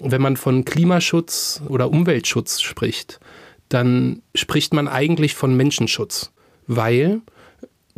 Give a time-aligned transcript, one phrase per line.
[0.00, 3.20] wenn man von Klimaschutz oder Umweltschutz spricht,
[3.68, 6.32] dann spricht man eigentlich von Menschenschutz,
[6.66, 7.20] weil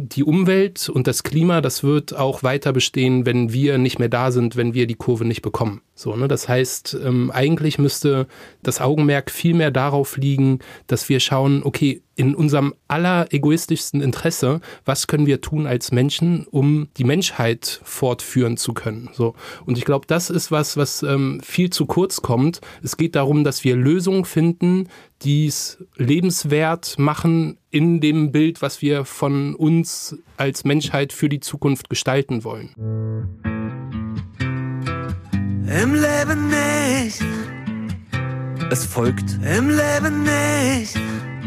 [0.00, 4.30] die Umwelt und das Klima, das wird auch weiter bestehen, wenn wir nicht mehr da
[4.30, 5.82] sind, wenn wir die Kurve nicht bekommen.
[5.96, 6.28] So, ne?
[6.28, 8.29] Das heißt, ähm, eigentlich müsste
[8.62, 14.61] das Augenmerk viel mehr darauf liegen, dass wir schauen, okay, in unserem aller egoistischsten Interesse,
[14.84, 19.10] was können wir tun als Menschen, um die Menschheit fortführen zu können.
[19.12, 19.34] So.
[19.66, 22.60] Und ich glaube, das ist was, was ähm, viel zu kurz kommt.
[22.84, 24.88] Es geht darum, dass wir Lösungen finden,
[25.23, 31.41] die es lebenswert machen in dem Bild, was wir von uns als Menschheit für die
[31.41, 32.71] Zukunft gestalten wollen.
[35.67, 37.23] Im Leben nicht.
[38.71, 40.99] Es folgt Im Leben nicht.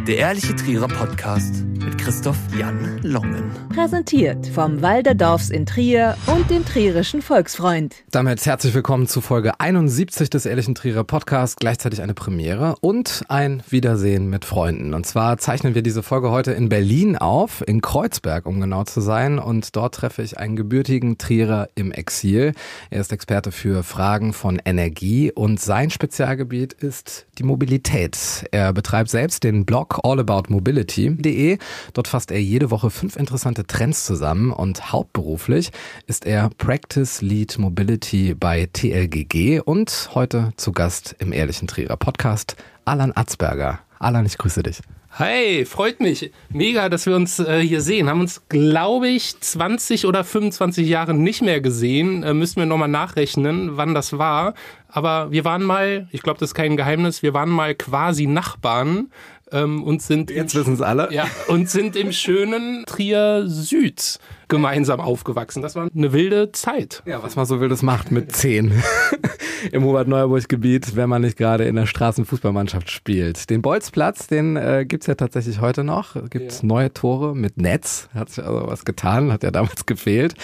[0.08, 3.52] Der ehrliche Trierer Podcast mit Christoph Jan Longen.
[3.70, 7.96] Präsentiert vom Walderdorfs in Trier und dem Trierischen Volksfreund.
[8.10, 11.56] Damit herzlich willkommen zu Folge 71 des Ehrlichen Trierer Podcasts.
[11.56, 14.96] Gleichzeitig eine Premiere und ein Wiedersehen mit Freunden.
[14.96, 19.02] Und zwar zeichnen wir diese Folge heute in Berlin auf, in Kreuzberg, um genau zu
[19.02, 19.38] sein.
[19.38, 22.54] Und dort treffe ich einen gebürtigen Trierer im Exil.
[22.90, 28.48] Er ist Experte für Fragen von Energie und sein Spezialgebiet ist die Mobilität.
[28.52, 31.58] Er betreibt selbst den Blog allaboutmobility.de
[31.94, 35.72] Dort fasst er jede Woche fünf interessante Trends zusammen und hauptberuflich
[36.08, 42.56] ist er Practice Lead Mobility bei TLGG und heute zu Gast im Ehrlichen Trierer Podcast
[42.86, 43.80] Alan Atzberger.
[44.00, 44.82] Alan, ich grüße dich.
[45.14, 46.32] Hey, freut mich.
[46.50, 48.10] Mega, dass wir uns äh, hier sehen.
[48.10, 52.24] Haben uns, glaube ich, 20 oder 25 Jahre nicht mehr gesehen.
[52.24, 54.54] Äh, müssen wir nochmal nachrechnen, wann das war.
[54.88, 59.12] Aber wir waren mal, ich glaube, das ist kein Geheimnis, wir waren mal quasi Nachbarn
[59.52, 61.12] ähm, und sind jetzt wissen es alle.
[61.12, 64.20] Ja, und sind im schönen Trier Süd
[64.52, 65.62] gemeinsam aufgewachsen.
[65.62, 67.02] Das war eine wilde Zeit.
[67.06, 68.84] Ja, was man so wildes macht mit zehn
[69.72, 73.50] im Hubert-Neuerburg-Gebiet, wenn man nicht gerade in der Straßenfußballmannschaft spielt.
[73.50, 76.16] Den Bolzplatz, den äh, es ja tatsächlich heute noch.
[76.30, 76.60] Gibt ja.
[76.64, 78.10] neue Tore mit Netz.
[78.14, 80.36] Hat sich also was getan, hat ja damals gefehlt.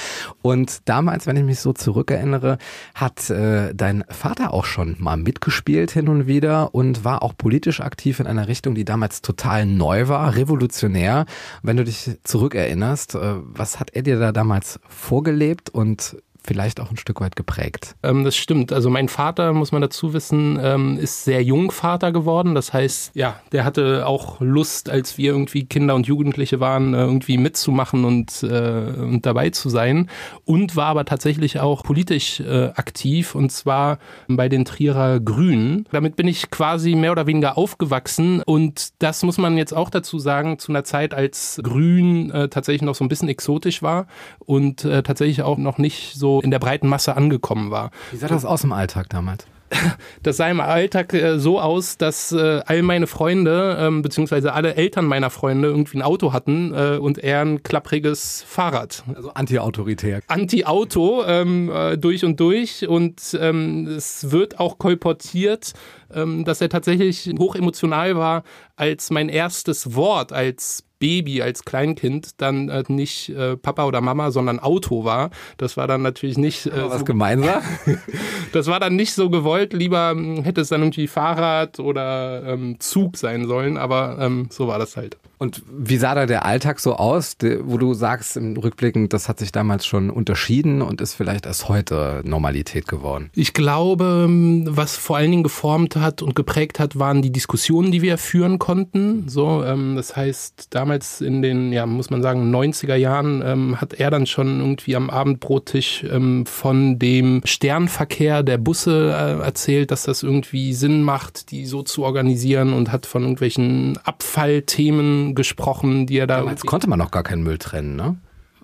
[0.42, 2.58] Und damals, wenn ich mich so zurückerinnere,
[2.96, 7.82] hat äh, dein Vater auch schon mal mitgespielt hin und wieder und war auch politisch
[7.82, 11.26] aktiv in einer Richtung, die damals total neu war, revolutionär.
[11.62, 16.90] Wenn du dich zurückerinnerst, äh, was hat er dir da damals vorgelebt und vielleicht auch
[16.90, 17.96] ein Stück weit geprägt.
[18.02, 18.72] Ähm, das stimmt.
[18.72, 22.56] Also mein Vater, muss man dazu wissen, ähm, ist sehr jung Vater geworden.
[22.56, 27.02] Das heißt, ja, der hatte auch Lust, als wir irgendwie Kinder und Jugendliche waren, äh,
[27.02, 30.10] irgendwie mitzumachen und, äh, und dabei zu sein.
[30.46, 35.86] Und war aber tatsächlich auch politisch äh, aktiv und zwar bei den Trierer Grünen.
[35.92, 40.20] Damit bin ich quasi mehr oder weniger aufgewachsen und das muss man jetzt auch dazu
[40.20, 44.08] sagen, zu einer Zeit, als Grün äh, tatsächlich noch so ein bisschen exotisch war
[44.40, 47.92] und äh, tatsächlich auch noch nicht so in der breiten Masse angekommen war.
[48.12, 49.46] Wie sah das aus im Alltag damals?
[50.24, 54.76] Das sah im Alltag äh, so aus, dass äh, all meine Freunde, ähm, beziehungsweise alle
[54.76, 59.04] Eltern meiner Freunde irgendwie ein Auto hatten äh, und er ein klappriges Fahrrad.
[59.14, 60.22] Also anti-autoritär.
[60.28, 65.74] Anti-Auto ähm, äh, durch und durch und ähm, es wird auch kolportiert,
[66.14, 68.44] ähm, dass er tatsächlich hochemotional war,
[68.76, 74.32] als mein erstes Wort als Baby, als Kleinkind dann äh, nicht äh, Papa oder Mama,
[74.32, 75.30] sondern Auto war.
[75.58, 76.66] Das war dann natürlich nicht.
[76.68, 77.62] Äh, was so gemeinsam?
[78.54, 79.74] das war dann nicht so gewollt.
[79.74, 84.68] Lieber hm, hätte es dann irgendwie Fahrrad oder ähm, Zug sein sollen, aber ähm, so
[84.68, 85.18] war das halt.
[85.38, 89.40] Und wie sah da der Alltag so aus, wo du sagst im Rückblicken, das hat
[89.40, 93.30] sich damals schon unterschieden und ist vielleicht erst heute Normalität geworden?
[93.34, 94.28] Ich glaube,
[94.66, 98.58] was vor allen Dingen geformt hat und geprägt hat, waren die Diskussionen, die wir führen
[98.58, 99.30] konnten.
[99.30, 103.94] So, ähm, das heißt, damals in den, ja, muss man sagen, 90er Jahren ähm, hat
[103.94, 110.04] er dann schon irgendwie am Abendbrottisch ähm, von dem Sternverkehr der Busse äh, erzählt, dass
[110.04, 116.18] das irgendwie Sinn macht, die so zu organisieren und hat von irgendwelchen Abfallthemen gesprochen, die
[116.18, 116.38] er da.
[116.38, 118.18] Damals konnte man noch gar keinen Müll trennen, ne?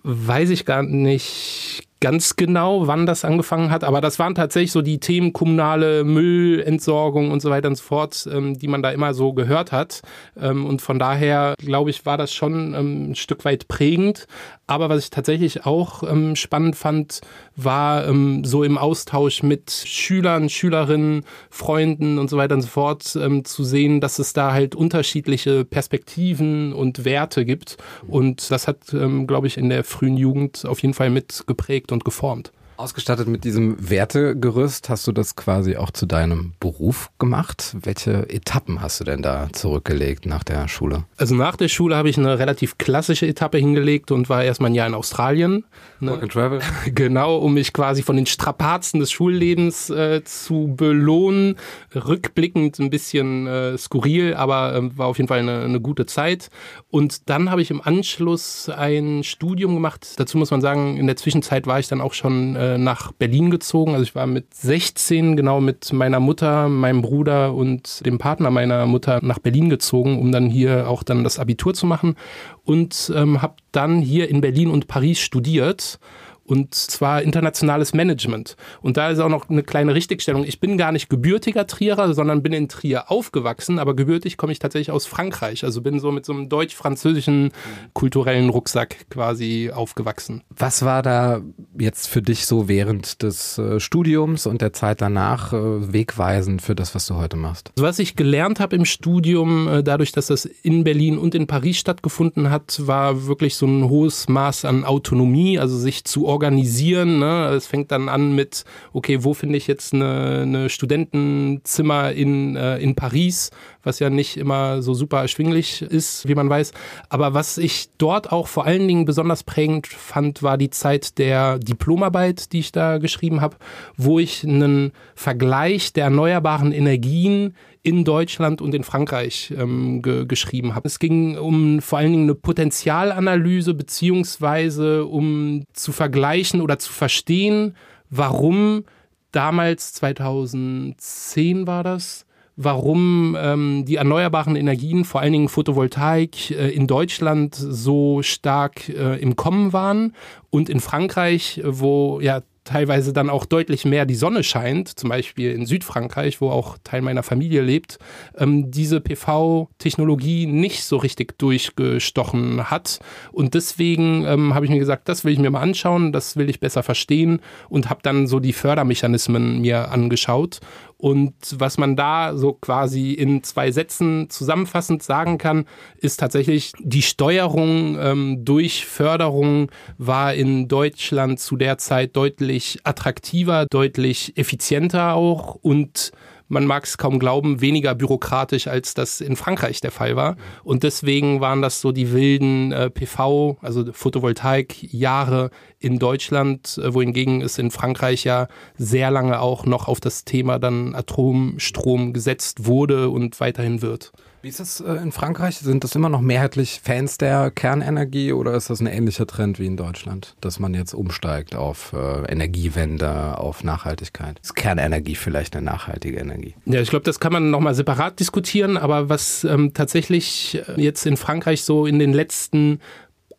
[0.03, 4.81] Weiß ich gar nicht ganz genau, wann das angefangen hat, aber das waren tatsächlich so
[4.81, 9.13] die Themen kommunale Müllentsorgung und so weiter und so fort, ähm, die man da immer
[9.13, 10.01] so gehört hat.
[10.37, 14.27] Ähm, und von daher, glaube ich, war das schon ähm, ein Stück weit prägend.
[14.65, 17.21] Aber was ich tatsächlich auch ähm, spannend fand,
[17.55, 23.17] war ähm, so im Austausch mit Schülern, Schülerinnen, Freunden und so weiter und so fort
[23.21, 27.77] ähm, zu sehen, dass es da halt unterschiedliche Perspektiven und Werte gibt.
[28.07, 28.79] Und das hat,
[29.27, 32.51] glaube ich, in der frühen Jugend auf jeden Fall mitgeprägt und geformt.
[32.75, 37.75] Ausgestattet mit diesem Wertegerüst hast du das quasi auch zu deinem Beruf gemacht.
[37.79, 41.05] Welche Etappen hast du denn da zurückgelegt nach der Schule?
[41.17, 44.75] Also nach der Schule habe ich eine relativ klassische Etappe hingelegt und war erstmal ein
[44.75, 45.65] Jahr in Australien.
[45.99, 46.11] Ne?
[46.11, 46.59] Work and Travel.
[46.95, 51.57] Genau, um mich quasi von den Strapazen des Schullebens äh, zu belohnen.
[51.93, 56.49] Rückblickend ein bisschen äh, skurril, aber äh, war auf jeden Fall eine, eine gute Zeit.
[56.89, 60.15] Und dann habe ich im Anschluss ein Studium gemacht.
[60.17, 63.51] Dazu muss man sagen, in der Zwischenzeit war ich dann auch schon äh, nach Berlin
[63.51, 63.91] gezogen.
[63.91, 68.85] Also ich war mit 16 genau mit meiner Mutter, meinem Bruder und dem Partner meiner
[68.85, 72.15] Mutter nach Berlin gezogen, um dann hier auch dann das Abitur zu machen
[72.63, 75.99] und ähm, habe dann hier in Berlin und Paris studiert
[76.45, 78.55] und zwar internationales Management.
[78.81, 80.43] Und da ist auch noch eine kleine Richtigstellung.
[80.43, 84.59] Ich bin gar nicht gebürtiger Trierer, sondern bin in Trier aufgewachsen, aber gebürtig komme ich
[84.59, 85.63] tatsächlich aus Frankreich.
[85.63, 87.51] Also bin so mit so einem deutsch-französischen
[87.93, 90.43] kulturellen Rucksack quasi aufgewachsen.
[90.49, 91.41] Was war da
[91.77, 96.75] jetzt für dich so während des äh, Studiums und der Zeit danach äh, wegweisend für
[96.75, 97.71] das, was du heute machst?
[97.77, 101.77] Was ich gelernt habe im Studium, äh, dadurch, dass das in Berlin und in Paris
[101.77, 107.19] stattgefunden hat, war wirklich so ein hohes Maß an Autonomie, also sich zu organisieren.
[107.19, 107.49] Ne?
[107.55, 112.77] Es fängt dann an mit, okay, wo finde ich jetzt eine, eine Studentenzimmer in, äh,
[112.79, 113.51] in Paris,
[113.83, 116.71] was ja nicht immer so super erschwinglich ist, wie man weiß.
[117.09, 121.59] Aber was ich dort auch vor allen Dingen besonders prägend fand, war die Zeit der
[121.59, 123.57] Diplomarbeit, die ich da geschrieben habe,
[123.97, 130.73] wo ich einen Vergleich der erneuerbaren Energien in Deutschland und in Frankreich ähm, ge geschrieben
[130.73, 130.87] habe.
[130.87, 137.75] Es ging um vor allen Dingen eine Potenzialanalyse beziehungsweise um zu vergleichen oder zu verstehen,
[138.09, 138.85] warum
[139.33, 142.25] damals 2010 war das,
[142.55, 149.19] warum ähm, die erneuerbaren Energien, vor allen Dingen Photovoltaik, äh, in Deutschland so stark äh,
[149.19, 150.13] im Kommen waren
[150.49, 155.51] und in Frankreich, wo ja teilweise dann auch deutlich mehr die Sonne scheint, zum Beispiel
[155.51, 157.97] in Südfrankreich, wo auch Teil meiner Familie lebt,
[158.37, 162.99] ähm, diese PV-Technologie nicht so richtig durchgestochen hat.
[163.31, 166.49] Und deswegen ähm, habe ich mir gesagt, das will ich mir mal anschauen, das will
[166.49, 170.59] ich besser verstehen und habe dann so die Fördermechanismen mir angeschaut
[171.03, 175.65] und was man da so quasi in zwei Sätzen zusammenfassend sagen kann,
[175.97, 183.65] ist tatsächlich, die Steuerung ähm, durch Förderung war in Deutschland zu der Zeit deutlich attraktiver,
[183.69, 185.55] deutlich effizienter auch.
[185.55, 186.13] Und
[186.47, 190.35] man mag es kaum glauben, weniger bürokratisch, als das in Frankreich der Fall war.
[190.63, 195.49] Und deswegen waren das so die wilden äh, PV, also Photovoltaik-Jahre
[195.79, 198.47] in Deutschland, äh, wohingegen es in Frankreich ja
[198.77, 204.11] sehr lange auch noch auf das Thema dann Atomstrom gesetzt wurde und weiterhin wird.
[204.43, 205.59] Wie ist das äh, in Frankreich?
[205.59, 209.65] Sind das immer noch mehrheitlich Fans der Kernenergie oder ist das ein ähnlicher Trend wie
[209.65, 214.41] in Deutschland, dass man jetzt umsteigt auf äh, Energiewende, auf Nachhaltigkeit?
[214.43, 216.55] Ist Kernenergie vielleicht eine nachhaltige Energie?
[216.65, 221.05] Ja, ich glaube, das kann man nochmal separat diskutieren, aber was ähm, tatsächlich äh, jetzt
[221.05, 222.81] in Frankreich so in den letzten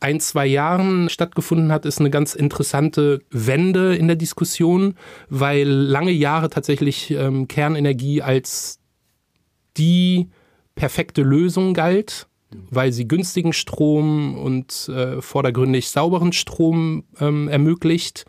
[0.01, 4.95] ein, zwei Jahren stattgefunden hat, ist eine ganz interessante Wende in der Diskussion,
[5.29, 8.79] weil lange Jahre tatsächlich ähm, Kernenergie als
[9.77, 10.31] die
[10.75, 12.27] perfekte Lösung galt,
[12.71, 18.25] weil sie günstigen Strom und äh, vordergründig sauberen Strom ähm, ermöglicht.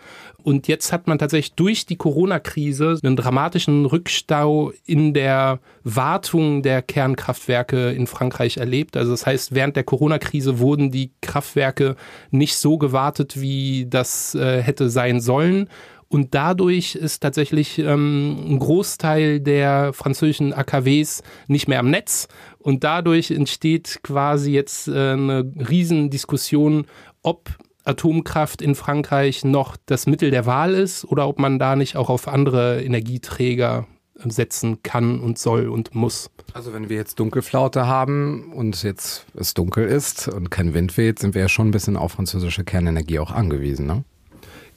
[0.45, 6.83] Und jetzt hat man tatsächlich durch die Corona-Krise einen dramatischen Rückstau in der Wartung der
[6.83, 8.95] Kernkraftwerke in Frankreich erlebt.
[8.95, 11.95] Also das heißt, während der Corona-Krise wurden die Kraftwerke
[12.29, 15.67] nicht so gewartet, wie das äh, hätte sein sollen.
[16.07, 22.27] Und dadurch ist tatsächlich ähm, ein Großteil der französischen AKWs nicht mehr am Netz.
[22.59, 26.85] Und dadurch entsteht quasi jetzt äh, eine Riesendiskussion,
[27.21, 27.49] ob
[27.85, 32.09] Atomkraft in Frankreich noch das Mittel der Wahl ist oder ob man da nicht auch
[32.09, 33.87] auf andere Energieträger
[34.23, 36.29] setzen kann und soll und muss.
[36.53, 41.19] Also wenn wir jetzt Dunkelflaute haben und jetzt es dunkel ist und kein Wind weht,
[41.19, 44.03] sind wir ja schon ein bisschen auf französische Kernenergie auch angewiesen, ne?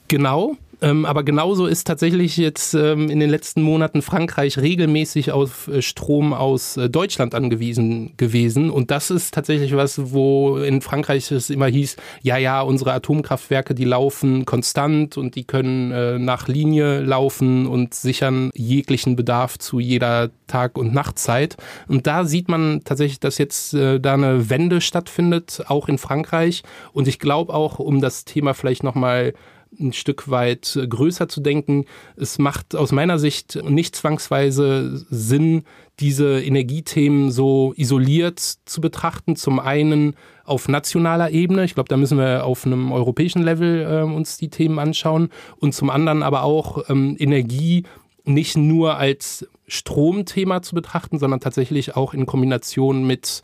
[0.09, 5.67] Genau, ähm, aber genauso ist tatsächlich jetzt ähm, in den letzten Monaten Frankreich regelmäßig auf
[5.69, 8.71] äh, Strom aus äh, Deutschland angewiesen gewesen.
[8.71, 13.75] Und das ist tatsächlich was, wo in Frankreich es immer hieß, ja, ja, unsere Atomkraftwerke,
[13.75, 19.81] die laufen konstant und die können äh, nach Linie laufen und sichern jeglichen Bedarf zu
[19.81, 21.57] jeder Tag- und Nachtzeit.
[21.89, 26.63] Und da sieht man tatsächlich, dass jetzt äh, da eine Wende stattfindet, auch in Frankreich.
[26.93, 29.35] Und ich glaube auch, um das Thema vielleicht nochmal
[29.79, 31.85] ein Stück weit größer zu denken.
[32.17, 35.65] Es macht aus meiner Sicht nicht zwangsweise Sinn,
[36.01, 39.37] diese Energiethemen so isoliert zu betrachten.
[39.37, 41.65] Zum einen auf nationaler Ebene.
[41.65, 45.29] Ich glaube, da müssen wir auf einem europäischen Level äh, uns die Themen anschauen.
[45.57, 47.85] Und zum anderen aber auch ähm, Energie
[48.25, 53.43] nicht nur als Stromthema zu betrachten, sondern tatsächlich auch in Kombination mit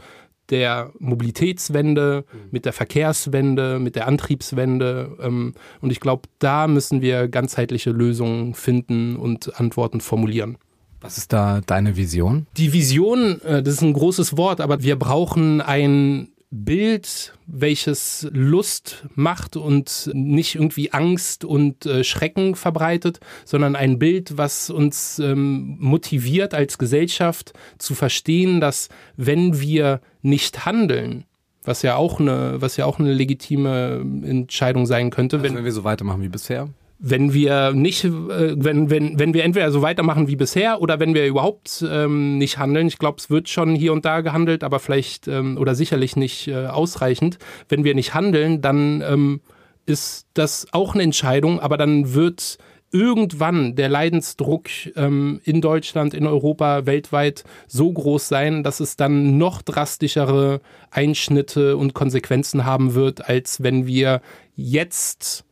[0.51, 2.39] der Mobilitätswende, mhm.
[2.51, 5.17] mit der Verkehrswende, mit der Antriebswende.
[5.21, 10.59] Ähm, und ich glaube, da müssen wir ganzheitliche Lösungen finden und Antworten formulieren.
[11.01, 12.47] Was ist da deine Vision?
[12.57, 19.07] Die Vision, äh, das ist ein großes Wort, aber wir brauchen ein Bild, welches Lust
[19.17, 25.77] macht und nicht irgendwie Angst und äh, Schrecken verbreitet, sondern ein Bild, was uns ähm,
[25.81, 31.25] motiviert als Gesellschaft zu verstehen, dass wenn wir nicht handeln,
[31.65, 35.65] was ja auch eine, was ja auch eine legitime Entscheidung sein könnte, also wenn, wenn
[35.65, 38.11] wir so weitermachen wie bisher wenn wir nicht, äh,
[38.57, 42.59] wenn, wenn, wenn wir entweder so weitermachen wie bisher oder wenn wir überhaupt ähm, nicht
[42.59, 46.17] handeln, ich glaube, es wird schon hier und da gehandelt, aber vielleicht ähm, oder sicherlich
[46.17, 47.39] nicht äh, ausreichend.
[47.69, 49.41] Wenn wir nicht handeln, dann ähm,
[49.87, 52.59] ist das auch eine Entscheidung, aber dann wird
[52.95, 59.37] irgendwann der Leidensdruck ähm, in Deutschland, in Europa, weltweit so groß sein, dass es dann
[59.37, 60.61] noch drastischere
[60.93, 64.23] Einschnitte und Konsequenzen haben wird, als wenn wir
[64.55, 65.45] jetzt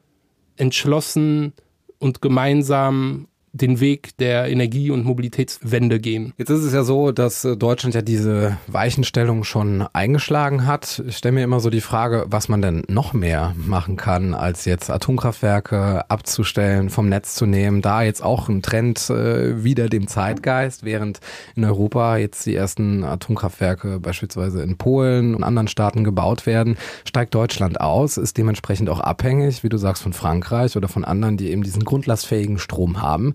[0.63, 1.53] entschlossen
[1.99, 6.33] und gemeinsam den Weg der Energie- und Mobilitätswende gehen.
[6.39, 11.03] Jetzt ist es ja so, dass äh, Deutschland ja diese Weichenstellung schon eingeschlagen hat.
[11.07, 14.65] Ich stelle mir immer so die Frage, was man denn noch mehr machen kann, als
[14.65, 17.83] jetzt Atomkraftwerke abzustellen, vom Netz zu nehmen.
[17.83, 21.21] Da jetzt auch ein Trend äh, wieder dem Zeitgeist, während
[21.55, 27.35] in Europa jetzt die ersten Atomkraftwerke beispielsweise in Polen und anderen Staaten gebaut werden, steigt
[27.35, 31.51] Deutschland aus, ist dementsprechend auch abhängig, wie du sagst, von Frankreich oder von anderen, die
[31.51, 33.35] eben diesen grundlastfähigen Strom haben.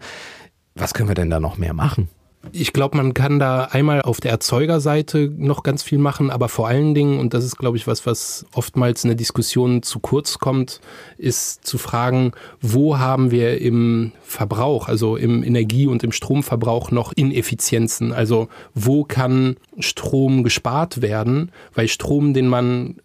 [0.75, 2.09] Was können wir denn da noch mehr machen?
[2.51, 6.67] Ich glaube, man kann da einmal auf der Erzeugerseite noch ganz viel machen, aber vor
[6.67, 10.39] allen Dingen, und das ist, glaube ich, was, was oftmals in der Diskussion zu kurz
[10.39, 10.79] kommt,
[11.17, 17.11] ist zu fragen, wo haben wir im Verbrauch, also im Energie- und im Stromverbrauch noch
[17.13, 18.13] Ineffizienzen?
[18.13, 21.51] Also wo kann Strom gespart werden?
[21.73, 22.97] Weil Strom, den man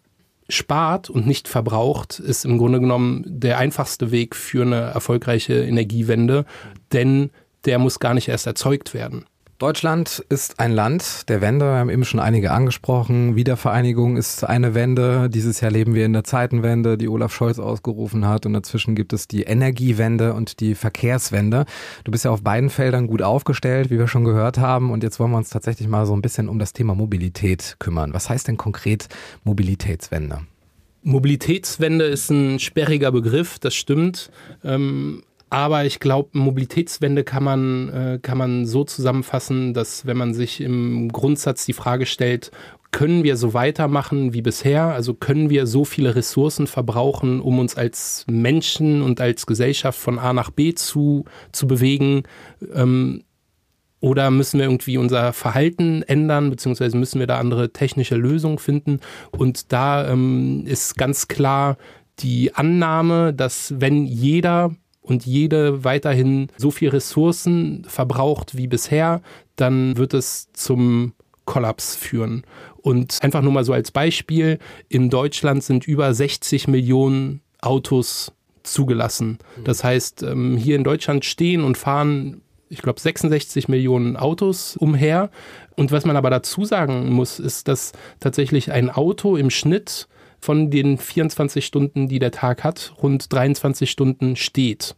[0.52, 6.44] spart und nicht verbraucht, ist im Grunde genommen der einfachste Weg für eine erfolgreiche Energiewende,
[6.92, 7.30] denn
[7.64, 9.25] der muss gar nicht erst erzeugt werden.
[9.62, 11.66] Deutschland ist ein Land der Wende.
[11.66, 13.37] Wir haben eben schon einige angesprochen.
[13.37, 15.31] Wiedervereinigung ist eine Wende.
[15.31, 18.45] Dieses Jahr leben wir in der Zeitenwende, die Olaf Scholz ausgerufen hat.
[18.45, 21.64] Und dazwischen gibt es die Energiewende und die Verkehrswende.
[22.02, 24.90] Du bist ja auf beiden Feldern gut aufgestellt, wie wir schon gehört haben.
[24.90, 28.14] Und jetzt wollen wir uns tatsächlich mal so ein bisschen um das Thema Mobilität kümmern.
[28.14, 29.07] Was heißt denn konkret
[29.45, 30.40] Mobilitätswende?
[31.04, 34.33] Mobilitätswende ist ein sperriger Begriff, das stimmt.
[34.64, 40.32] Ähm, aber ich glaube, Mobilitätswende kann man, äh, kann man so zusammenfassen, dass wenn man
[40.32, 42.50] sich im Grundsatz die Frage stellt,
[42.90, 44.85] können wir so weitermachen wie bisher?
[44.85, 50.18] Also können wir so viele Ressourcen verbrauchen, um uns als Menschen und als Gesellschaft von
[50.18, 52.23] A nach B zu, zu bewegen?
[52.73, 53.23] Ähm,
[54.00, 59.00] oder müssen wir irgendwie unser Verhalten ändern, beziehungsweise müssen wir da andere technische Lösungen finden?
[59.32, 61.76] Und da ähm, ist ganz klar
[62.21, 69.21] die Annahme, dass wenn jeder und jede weiterhin so viel Ressourcen verbraucht wie bisher,
[69.56, 71.12] dann wird es zum
[71.44, 72.44] Kollaps führen.
[72.76, 78.32] Und einfach nur mal so als Beispiel, in Deutschland sind über 60 Millionen Autos
[78.62, 79.38] zugelassen.
[79.64, 85.30] Das heißt, ähm, hier in Deutschland stehen und fahren, ich glaube, 66 Millionen Autos umher.
[85.76, 90.09] Und was man aber dazu sagen muss, ist, dass tatsächlich ein Auto im Schnitt
[90.42, 94.96] von den 24 Stunden, die der Tag hat, rund 23 Stunden steht.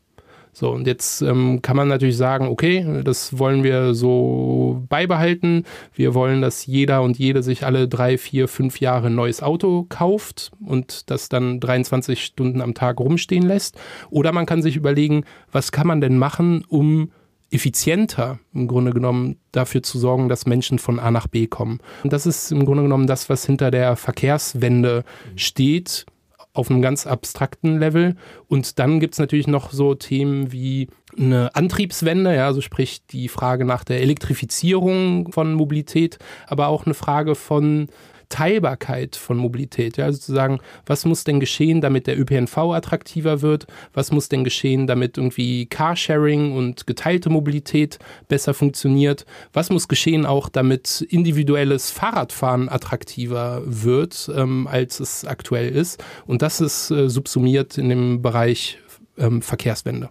[0.55, 5.65] So, und jetzt ähm, kann man natürlich sagen, okay, das wollen wir so beibehalten.
[5.93, 9.85] Wir wollen, dass jeder und jede sich alle drei, vier, fünf Jahre ein neues Auto
[9.89, 13.77] kauft und das dann 23 Stunden am Tag rumstehen lässt.
[14.11, 17.11] Oder man kann sich überlegen, was kann man denn machen, um
[17.55, 21.81] effizienter im Grunde genommen dafür zu sorgen, dass Menschen von A nach B kommen.
[22.03, 25.05] Und das ist im Grunde genommen das, was hinter der Verkehrswende
[25.37, 26.07] steht
[26.55, 28.17] auf einem ganz abstrakten Level.
[28.49, 33.29] Und dann gibt es natürlich noch so Themen wie eine Antriebswende, ja, also sprich die
[33.29, 37.89] Frage nach der Elektrifizierung von Mobilität, aber auch eine Frage von
[38.29, 39.97] Teilbarkeit von Mobilität.
[39.97, 43.67] Ja, also zu sagen, was muss denn geschehen, damit der ÖPNV attraktiver wird?
[43.93, 49.27] Was muss denn geschehen, damit irgendwie Carsharing und geteilte Mobilität besser funktioniert?
[49.53, 56.03] Was muss geschehen auch, damit individuelles Fahrradfahren attraktiver wird, ähm, als es aktuell ist?
[56.27, 58.79] Und das ist äh, subsumiert in dem Bereich
[59.19, 60.11] ähm, Verkehrswende.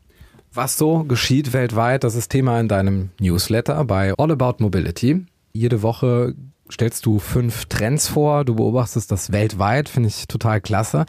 [0.53, 5.25] Was so geschieht weltweit, das ist Thema in deinem Newsletter bei All About Mobility.
[5.51, 6.35] Jede Woche
[6.73, 11.05] stellst du fünf Trends vor, du beobachtest das weltweit, finde ich total klasse.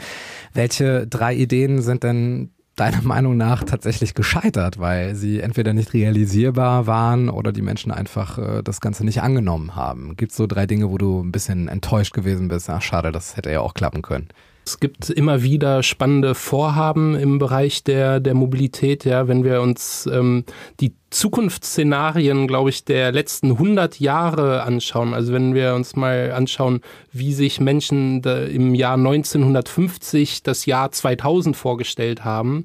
[0.52, 6.86] Welche drei Ideen sind denn deiner Meinung nach tatsächlich gescheitert, weil sie entweder nicht realisierbar
[6.86, 10.16] waren oder die Menschen einfach äh, das Ganze nicht angenommen haben?
[10.16, 12.68] Gibt es so drei Dinge, wo du ein bisschen enttäuscht gewesen bist?
[12.68, 14.28] Ach, schade, das hätte ja auch klappen können.
[14.66, 19.04] Es gibt immer wieder spannende Vorhaben im Bereich der, der Mobilität.
[19.04, 20.44] Ja, wenn wir uns ähm,
[20.80, 26.80] die Zukunftsszenarien, glaube ich, der letzten 100 Jahre anschauen, also wenn wir uns mal anschauen,
[27.12, 32.64] wie sich Menschen im Jahr 1950 das Jahr 2000 vorgestellt haben,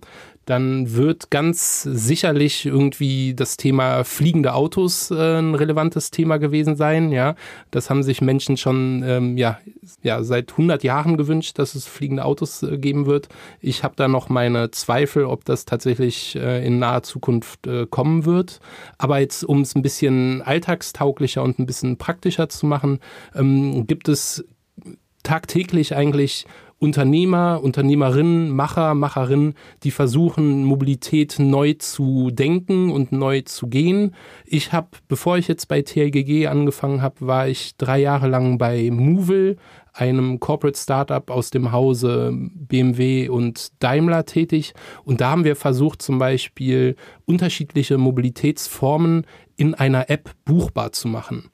[0.50, 7.12] dann wird ganz sicherlich irgendwie das Thema fliegende Autos äh, ein relevantes Thema gewesen sein.
[7.12, 7.36] Ja,
[7.70, 9.60] das haben sich Menschen schon ähm, ja,
[10.02, 13.30] ja seit 100 Jahren gewünscht, dass es fliegende Autos äh, geben wird.
[13.62, 18.26] Ich habe da noch meine Zweifel, ob das tatsächlich äh, in naher Zukunft äh, kommen
[18.26, 18.60] wird.
[18.98, 23.02] Aber jetzt, um es ein bisschen alltagstauglicher und ein bisschen praktischer zu machen,
[23.36, 24.44] ähm, gibt es
[25.22, 26.48] tagtäglich eigentlich
[26.80, 34.16] Unternehmer, Unternehmerinnen, Macher, Macherinnen, die versuchen, Mobilität neu zu denken und neu zu gehen.
[34.46, 38.90] Ich habe, bevor ich jetzt bei TLGG angefangen habe, war ich drei Jahre lang bei
[38.92, 39.58] Movil,
[39.92, 44.74] einem Corporate Startup aus dem Hause BMW und Daimler tätig.
[45.04, 46.96] Und da haben wir versucht, zum Beispiel
[47.26, 49.26] unterschiedliche Mobilitätsformen
[49.58, 51.52] in einer App buchbar zu machen.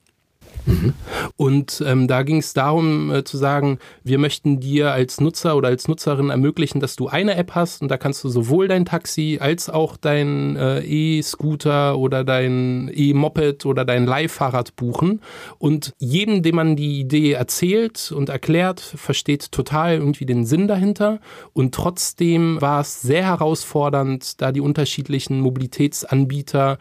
[0.65, 0.93] Mhm.
[1.37, 5.69] Und ähm, da ging es darum äh, zu sagen, wir möchten dir als Nutzer oder
[5.69, 9.37] als Nutzerin ermöglichen, dass du eine App hast und da kannst du sowohl dein Taxi
[9.39, 15.21] als auch dein äh, E-Scooter oder dein E-Moped oder dein Leihfahrrad buchen.
[15.57, 21.19] Und jedem, dem man die Idee erzählt und erklärt, versteht total irgendwie den Sinn dahinter.
[21.53, 26.77] Und trotzdem war es sehr herausfordernd, da die unterschiedlichen Mobilitätsanbieter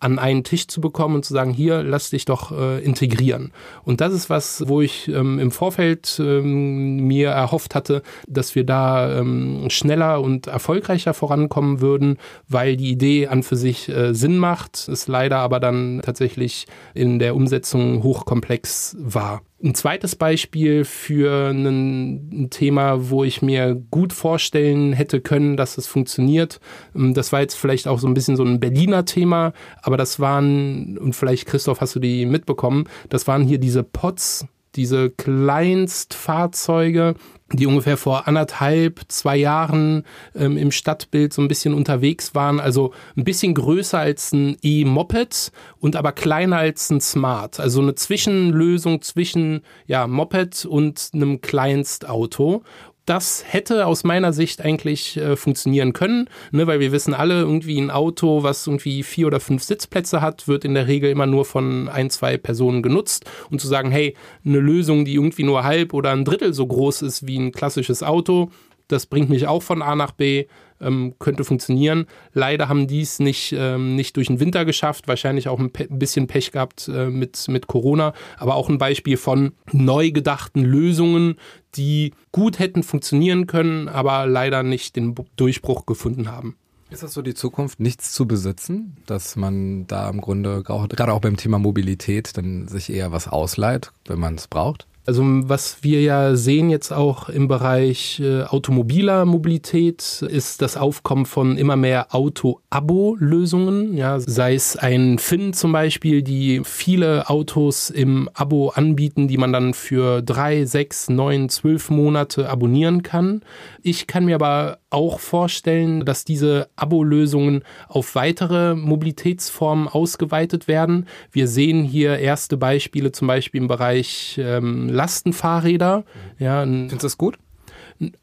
[0.00, 3.52] an einen Tisch zu bekommen und zu sagen, hier, lass dich doch äh, integrieren.
[3.84, 8.64] Und das ist was, wo ich ähm, im Vorfeld ähm, mir erhofft hatte, dass wir
[8.64, 14.38] da ähm, schneller und erfolgreicher vorankommen würden, weil die Idee an für sich äh, Sinn
[14.38, 19.42] macht, es leider aber dann tatsächlich in der Umsetzung hochkomplex war.
[19.62, 25.88] Ein zweites Beispiel für ein, Thema, wo ich mir gut vorstellen hätte können, dass es
[25.88, 26.60] funktioniert.
[26.94, 30.20] Ähm, das war jetzt vielleicht auch so ein bisschen so ein Berliner Thema, aber das
[30.20, 34.46] waren, und vielleicht Christoph, hast du die mitbekommen, das waren hier diese Pots,
[34.76, 37.16] diese Kleinstfahrzeuge,
[37.52, 42.60] die ungefähr vor anderthalb, zwei Jahren ähm, im Stadtbild so ein bisschen unterwegs waren.
[42.60, 47.58] Also ein bisschen größer als ein E-Moped und aber kleiner als ein Smart.
[47.58, 52.62] Also eine Zwischenlösung zwischen ja, Moped und einem Kleinstauto
[53.08, 57.80] das hätte aus meiner Sicht eigentlich äh, funktionieren können, ne, weil wir wissen alle, irgendwie
[57.80, 61.44] ein Auto, was irgendwie vier oder fünf Sitzplätze hat, wird in der Regel immer nur
[61.46, 63.24] von ein, zwei Personen genutzt.
[63.50, 67.02] Und zu sagen, hey, eine Lösung, die irgendwie nur halb oder ein Drittel so groß
[67.02, 68.50] ist wie ein klassisches Auto,
[68.88, 70.46] das bringt mich auch von A nach B,
[70.80, 72.06] ähm, könnte funktionieren.
[72.32, 75.98] Leider haben die es nicht, ähm, nicht durch den Winter geschafft, wahrscheinlich auch ein, ein
[75.98, 81.36] bisschen Pech gehabt äh, mit, mit Corona, aber auch ein Beispiel von neu gedachten Lösungen,
[81.74, 86.56] die gut hätten funktionieren können, aber leider nicht den Durchbruch gefunden haben.
[86.90, 91.20] Ist das so die Zukunft, nichts zu besitzen, dass man da im Grunde gerade auch
[91.20, 94.87] beim Thema Mobilität dann sich eher was ausleiht, wenn man es braucht?
[95.08, 101.24] Also was wir ja sehen jetzt auch im Bereich äh, automobiler Mobilität ist das Aufkommen
[101.24, 103.96] von immer mehr Auto-Abo-Lösungen.
[103.96, 109.50] Ja, sei es ein Finn zum Beispiel, die viele Autos im Abo anbieten, die man
[109.50, 113.40] dann für drei, sechs, neun, zwölf Monate abonnieren kann.
[113.82, 121.06] Ich kann mir aber auch vorstellen, dass diese Abo-Lösungen auf weitere Mobilitätsformen ausgeweitet werden.
[121.32, 126.04] Wir sehen hier erste Beispiele zum Beispiel im Bereich ähm, Lastenfahrräder.
[126.38, 127.38] Ja, Findest du das gut?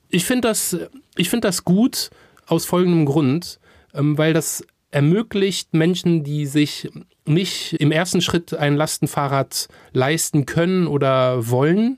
[0.09, 0.77] Ich finde das,
[1.15, 2.09] ich finde das gut
[2.47, 3.59] aus folgendem Grund,
[3.93, 6.89] ähm, weil das ermöglicht Menschen, die sich
[7.25, 11.97] nicht im ersten Schritt ein Lastenfahrrad leisten können oder wollen,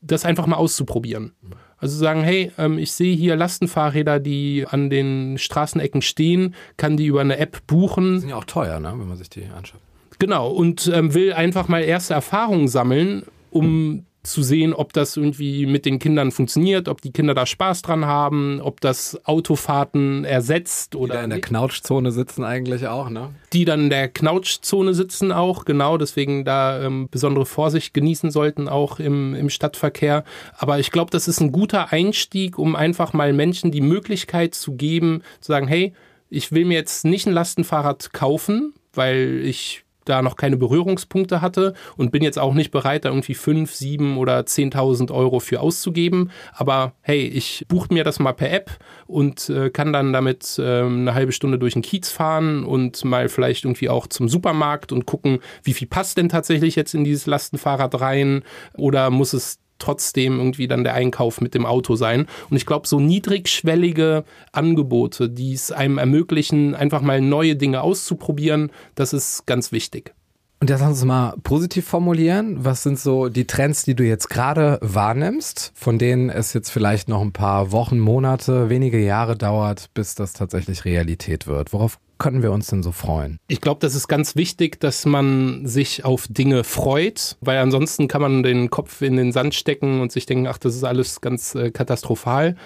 [0.00, 1.32] das einfach mal auszuprobieren.
[1.76, 7.06] Also sagen, hey, ähm, ich sehe hier Lastenfahrräder, die an den Straßenecken stehen, kann die
[7.06, 8.14] über eine App buchen.
[8.14, 9.80] Die sind ja auch teuer, ne, wenn man sich die anschaut.
[10.18, 15.66] Genau, und ähm, will einfach mal erste Erfahrungen sammeln, um zu sehen, ob das irgendwie
[15.66, 20.94] mit den Kindern funktioniert, ob die Kinder da Spaß dran haben, ob das Autofahrten ersetzt
[20.94, 21.14] oder.
[21.14, 23.34] Die da in der Knautschzone sitzen eigentlich auch, ne?
[23.52, 28.68] Die dann in der Knautschzone sitzen auch, genau, deswegen da ähm, besondere Vorsicht genießen sollten,
[28.68, 30.24] auch im, im Stadtverkehr.
[30.56, 34.74] Aber ich glaube, das ist ein guter Einstieg, um einfach mal Menschen die Möglichkeit zu
[34.74, 35.94] geben, zu sagen, hey,
[36.28, 41.74] ich will mir jetzt nicht ein Lastenfahrrad kaufen, weil ich da noch keine Berührungspunkte hatte
[41.96, 46.30] und bin jetzt auch nicht bereit, da irgendwie 5, 7 oder 10.000 Euro für auszugeben.
[46.52, 48.70] Aber hey, ich buche mir das mal per App
[49.06, 53.28] und äh, kann dann damit äh, eine halbe Stunde durch den Kiez fahren und mal
[53.28, 57.26] vielleicht irgendwie auch zum Supermarkt und gucken, wie viel passt denn tatsächlich jetzt in dieses
[57.26, 58.42] Lastenfahrrad rein
[58.74, 62.26] oder muss es trotzdem irgendwie dann der Einkauf mit dem Auto sein.
[62.50, 68.70] Und ich glaube, so niedrigschwellige Angebote, die es einem ermöglichen, einfach mal neue Dinge auszuprobieren,
[68.94, 70.14] das ist ganz wichtig.
[70.60, 72.64] Und jetzt lass uns mal positiv formulieren.
[72.64, 77.08] Was sind so die Trends, die du jetzt gerade wahrnimmst, von denen es jetzt vielleicht
[77.08, 81.72] noch ein paar Wochen, Monate, wenige Jahre dauert, bis das tatsächlich Realität wird?
[81.72, 83.38] Worauf können wir uns denn so freuen?
[83.48, 88.22] Ich glaube, das ist ganz wichtig, dass man sich auf Dinge freut, weil ansonsten kann
[88.22, 91.54] man den Kopf in den Sand stecken und sich denken, ach, das ist alles ganz
[91.54, 92.56] äh, katastrophal.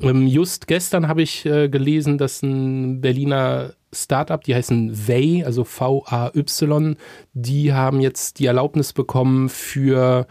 [0.00, 5.64] Ähm, just gestern habe ich äh, gelesen, dass ein Berliner Startup, die heißen Vay, also
[5.64, 6.96] V-A-Y,
[7.32, 10.26] die haben jetzt die Erlaubnis bekommen für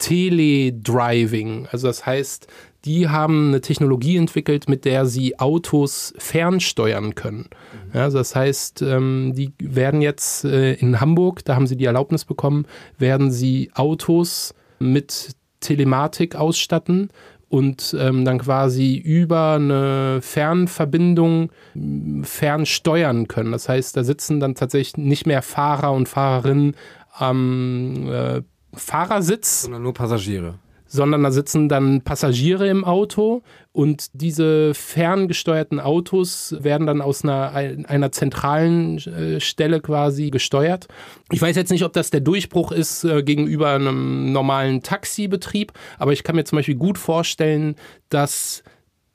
[0.00, 1.68] Teledriving.
[1.70, 2.48] Also das heißt,
[2.84, 7.48] die haben eine Technologie entwickelt, mit der sie Autos fernsteuern können.
[7.48, 7.90] Mhm.
[7.94, 11.84] Ja, also das heißt, ähm, die werden jetzt äh, in Hamburg, da haben sie die
[11.84, 12.66] Erlaubnis bekommen,
[12.98, 17.10] werden sie Autos mit Telematik ausstatten
[17.50, 21.50] und ähm, dann quasi über eine Fernverbindung
[22.22, 23.52] fernsteuern können.
[23.52, 26.76] Das heißt, da sitzen dann tatsächlich nicht mehr Fahrer und Fahrerinnen
[27.12, 28.42] am äh,
[28.74, 29.62] Fahrersitz.
[29.62, 30.58] Sondern nur Passagiere
[30.90, 37.52] sondern da sitzen dann Passagiere im Auto und diese ferngesteuerten Autos werden dann aus einer,
[37.52, 40.88] einer zentralen äh, Stelle quasi gesteuert.
[41.30, 46.12] Ich weiß jetzt nicht, ob das der Durchbruch ist äh, gegenüber einem normalen Taxibetrieb, aber
[46.12, 47.76] ich kann mir zum Beispiel gut vorstellen,
[48.08, 48.64] dass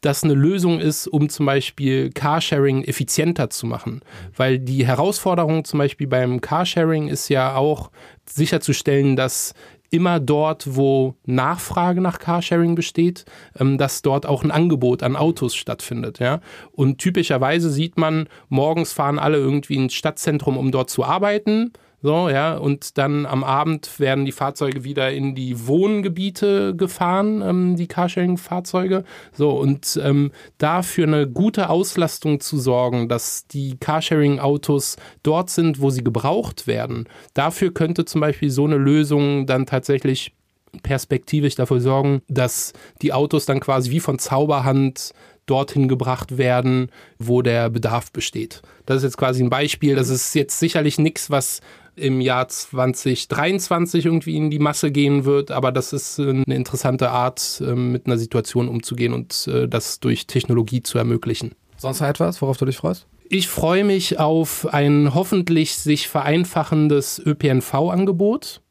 [0.06, 4.02] das eine Lösung ist, um zum Beispiel Carsharing effizienter zu machen.
[4.36, 7.89] Weil die Herausforderung zum Beispiel beim Carsharing ist ja auch
[8.28, 9.54] sicherzustellen, dass
[9.89, 13.26] immer dort, wo Nachfrage nach Carsharing besteht,
[13.60, 16.20] ähm, dass dort auch ein Angebot an Autos stattfindet.
[16.20, 16.41] Ja?
[16.72, 21.72] Und typischerweise sieht man, morgens fahren alle irgendwie ins Stadtzentrum, um dort zu arbeiten.
[22.06, 27.76] So, ja, und dann am Abend werden die Fahrzeuge wieder in die Wohngebiete gefahren, ähm,
[27.78, 29.04] die Carsharing-Fahrzeuge.
[29.34, 35.82] So, und ähm, da für eine gute Auslastung zu sorgen, dass die Carsharing-Autos dort sind,
[35.82, 40.36] wo sie gebraucht werden, dafür könnte zum Beispiel so eine Lösung dann tatsächlich
[40.84, 45.12] perspektivisch dafür sorgen, dass die Autos dann quasi wie von Zauberhand
[45.45, 48.62] dorthin gebracht werden, wo der Bedarf besteht.
[48.86, 49.95] Das ist jetzt quasi ein Beispiel.
[49.95, 51.62] Das ist jetzt sicherlich nichts, was
[51.95, 57.62] im Jahr 2023 irgendwie in die Masse gehen wird, aber das ist eine interessante Art,
[57.65, 61.55] ähm, mit einer Situation umzugehen und äh, das durch Technologie zu ermöglichen.
[61.77, 63.08] Sonst noch etwas, worauf du dich freust?
[63.27, 68.62] Ich freue mich auf ein hoffentlich sich vereinfachendes ÖPNV-Angebot.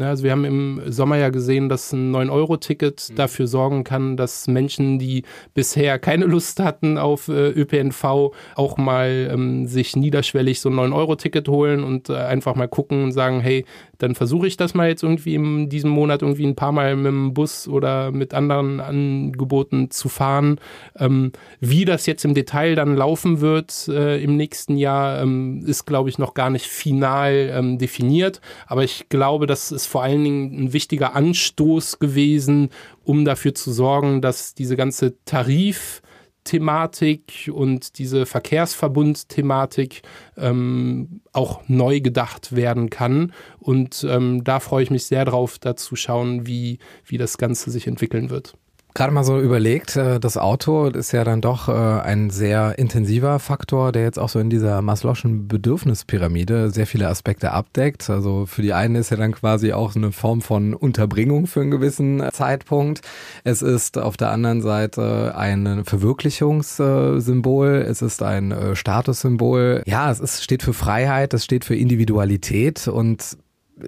[0.00, 3.14] Ja, also wir haben im Sommer ja gesehen, dass ein 9-Euro-Ticket mhm.
[3.16, 9.28] dafür sorgen kann, dass Menschen, die bisher keine Lust hatten auf äh, ÖPNV, auch mal
[9.30, 13.66] ähm, sich niederschwellig so ein 9-Euro-Ticket holen und äh, einfach mal gucken und sagen, hey,
[14.02, 17.06] dann versuche ich das mal jetzt irgendwie in diesem Monat irgendwie ein paar Mal mit
[17.06, 20.58] dem Bus oder mit anderen Angeboten zu fahren.
[20.98, 25.86] Ähm, wie das jetzt im Detail dann laufen wird äh, im nächsten Jahr, ähm, ist,
[25.86, 28.40] glaube ich, noch gar nicht final ähm, definiert.
[28.66, 32.70] Aber ich glaube, das ist vor allen Dingen ein wichtiger Anstoß gewesen,
[33.04, 36.02] um dafür zu sorgen, dass diese ganze Tarif-
[36.44, 40.02] Thematik und diese Verkehrsverbund-Thematik
[40.36, 43.32] ähm, auch neu gedacht werden kann.
[43.58, 47.70] Und ähm, da freue ich mich sehr drauf, da zu schauen, wie, wie das Ganze
[47.70, 48.54] sich entwickeln wird
[48.94, 53.38] gerade mal so überlegt, äh, das Auto ist ja dann doch äh, ein sehr intensiver
[53.38, 58.10] Faktor, der jetzt auch so in dieser Maslow'schen Bedürfnispyramide sehr viele Aspekte abdeckt.
[58.10, 61.70] Also für die einen ist ja dann quasi auch eine Form von Unterbringung für einen
[61.70, 63.00] gewissen Zeitpunkt.
[63.44, 69.82] Es ist auf der anderen Seite ein Verwirklichungssymbol, es ist ein äh, Statussymbol.
[69.86, 73.36] Ja, es ist, steht für Freiheit, es steht für Individualität und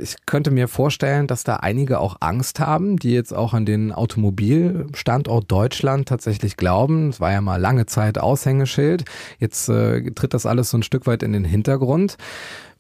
[0.01, 3.93] ich könnte mir vorstellen, dass da einige auch Angst haben, die jetzt auch an den
[3.93, 7.11] Automobilstandort Deutschland tatsächlich glauben.
[7.11, 9.05] Es war ja mal lange Zeit Aushängeschild.
[9.39, 12.17] Jetzt äh, tritt das alles so ein Stück weit in den Hintergrund.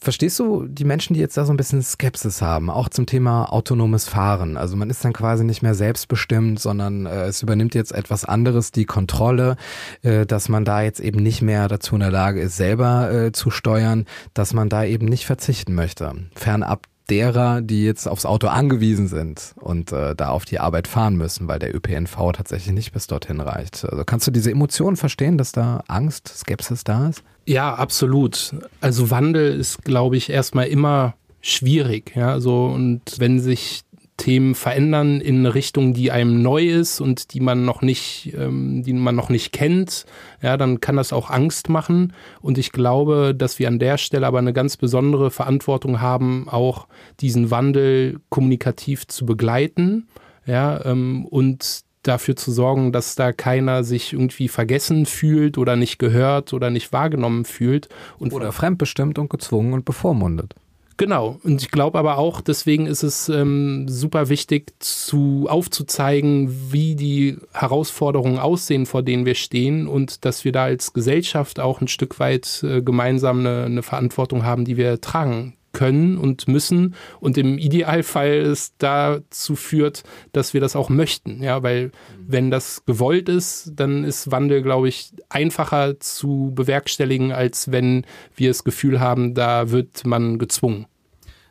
[0.02, 3.52] Verstehst du die Menschen, die jetzt da so ein bisschen Skepsis haben, auch zum Thema
[3.52, 4.56] autonomes Fahren?
[4.56, 8.72] Also man ist dann quasi nicht mehr selbstbestimmt, sondern äh, es übernimmt jetzt etwas anderes
[8.72, 9.54] die Kontrolle,
[10.02, 13.30] äh, dass man da jetzt eben nicht mehr dazu in der Lage ist, selber äh,
[13.30, 16.12] zu steuern, dass man da eben nicht verzichten möchte.
[16.34, 21.14] Fernab derer, die jetzt aufs Auto angewiesen sind und äh, da auf die Arbeit fahren
[21.14, 23.84] müssen, weil der ÖPNV tatsächlich nicht bis dorthin reicht.
[23.84, 27.22] Also kannst du diese Emotionen verstehen, dass da Angst, Skepsis da ist?
[27.46, 28.54] Ja, absolut.
[28.80, 32.12] Also Wandel ist, glaube ich, erstmal immer schwierig.
[32.14, 33.82] Ja, so und wenn sich
[34.16, 38.84] Themen verändern in eine Richtung, die einem neu ist und die man noch nicht, ähm,
[38.84, 40.04] die man noch nicht kennt,
[40.42, 42.12] ja, dann kann das auch Angst machen.
[42.40, 46.86] Und ich glaube, dass wir an der Stelle aber eine ganz besondere Verantwortung haben, auch
[47.20, 50.06] diesen Wandel kommunikativ zu begleiten,
[50.46, 55.98] ja, ähm, und dafür zu sorgen, dass da keiner sich irgendwie vergessen fühlt oder nicht
[55.98, 57.88] gehört oder nicht wahrgenommen fühlt.
[58.18, 60.54] Und oder fremdbestimmt und gezwungen und bevormundet.
[60.96, 61.40] Genau.
[61.42, 67.38] Und ich glaube aber auch, deswegen ist es ähm, super wichtig, zu aufzuzeigen, wie die
[67.52, 72.20] Herausforderungen aussehen, vor denen wir stehen und dass wir da als Gesellschaft auch ein Stück
[72.20, 77.58] weit äh, gemeinsam eine, eine Verantwortung haben, die wir tragen können und müssen und im
[77.58, 81.42] Idealfall es dazu führt, dass wir das auch möchten.
[81.42, 87.70] Ja, weil wenn das gewollt ist, dann ist Wandel, glaube ich, einfacher zu bewerkstelligen, als
[87.72, 88.04] wenn
[88.36, 90.86] wir das Gefühl haben, da wird man gezwungen.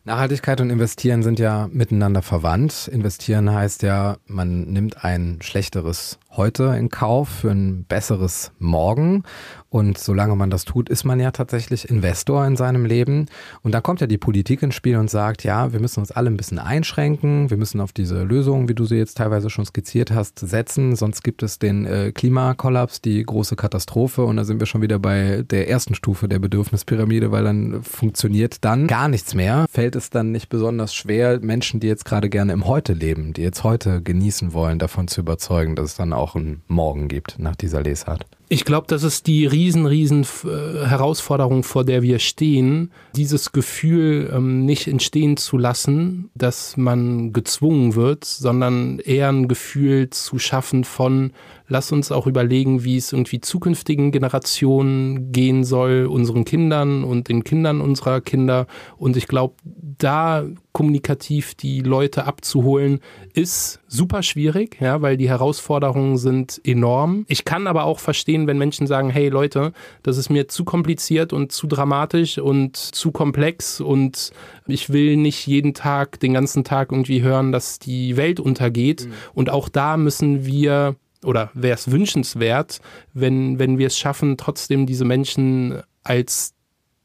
[0.04, 2.90] Nachhaltigkeit und Investieren sind ja miteinander verwandt.
[2.92, 9.24] Investieren heißt ja, man nimmt ein schlechteres Heute in Kauf für ein besseres Morgen.
[9.72, 13.28] Und solange man das tut, ist man ja tatsächlich Investor in seinem Leben.
[13.64, 16.30] Und da kommt ja die Politik ins Spiel und sagt, ja, wir müssen uns alle
[16.30, 17.50] ein bisschen einschränken.
[17.50, 20.98] Wir müssen auf diese Lösungen, wie du sie jetzt teilweise schon skizziert hast, setzen.
[20.98, 24.26] Sonst gibt es den äh, Klimakollaps, die große Katastrophe.
[24.26, 28.66] Und da sind wir schon wieder bei der ersten Stufe der Bedürfnispyramide, weil dann funktioniert
[28.66, 29.68] dann gar nichts mehr.
[29.72, 33.42] Fällt es dann nicht besonders schwer, Menschen, die jetzt gerade gerne im Heute leben, die
[33.42, 37.56] jetzt heute genießen wollen, davon zu überzeugen, dass es dann auch einen Morgen gibt nach
[37.56, 38.26] dieser Lesart.
[38.54, 44.30] Ich glaube, das ist die riesen, riesen äh, Herausforderung, vor der wir stehen, dieses Gefühl
[44.36, 50.84] ähm, nicht entstehen zu lassen, dass man gezwungen wird, sondern eher ein Gefühl zu schaffen
[50.84, 51.32] von,
[51.72, 57.46] lass uns auch überlegen, wie es irgendwie zukünftigen Generationen gehen soll, unseren Kindern und den
[57.46, 58.68] Kindern unserer Kinder.
[58.98, 63.00] Und ich glaube, da kommunikativ die Leute abzuholen,
[63.34, 67.24] ist super schwierig, ja, weil die Herausforderungen sind enorm.
[67.30, 69.72] Ich kann aber auch verstehen, wenn Menschen sagen, hey Leute,
[70.04, 74.32] das ist mir zu kompliziert und zu dramatisch und zu komplex und
[74.68, 79.08] ich will nicht jeden Tag, den ganzen Tag irgendwie hören, dass die Welt untergeht.
[79.08, 79.14] Mhm.
[79.34, 82.80] Und auch da müssen wir oder wäre es wünschenswert,
[83.14, 86.54] wenn, wenn wir es schaffen, trotzdem diese Menschen als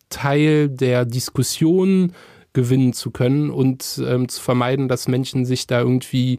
[0.09, 2.13] Teil der Diskussion
[2.53, 6.39] gewinnen zu können und ähm, zu vermeiden, dass Menschen sich da irgendwie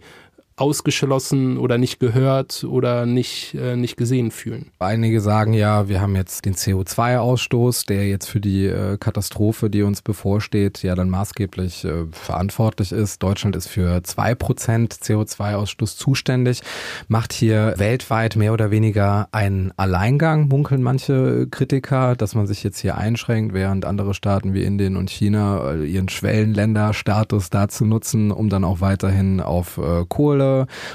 [0.58, 4.72] ausgeschlossen oder nicht gehört oder nicht, äh, nicht gesehen fühlen.
[4.80, 9.84] Einige sagen ja, wir haben jetzt den CO2-Ausstoß, der jetzt für die äh, Katastrophe, die
[9.84, 13.22] uns bevorsteht, ja dann maßgeblich äh, verantwortlich ist.
[13.22, 16.62] Deutschland ist für zwei Prozent CO2-Ausstoß zuständig,
[17.08, 22.80] macht hier weltweit mehr oder weniger einen Alleingang, munkeln manche Kritiker, dass man sich jetzt
[22.80, 28.50] hier einschränkt, während andere Staaten wie Indien und China äh, ihren Schwellenländerstatus dazu nutzen, um
[28.50, 30.04] dann auch weiterhin auf äh,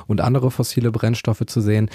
[0.07, 1.91] Und andere fossile Brennstoffe zu sehen.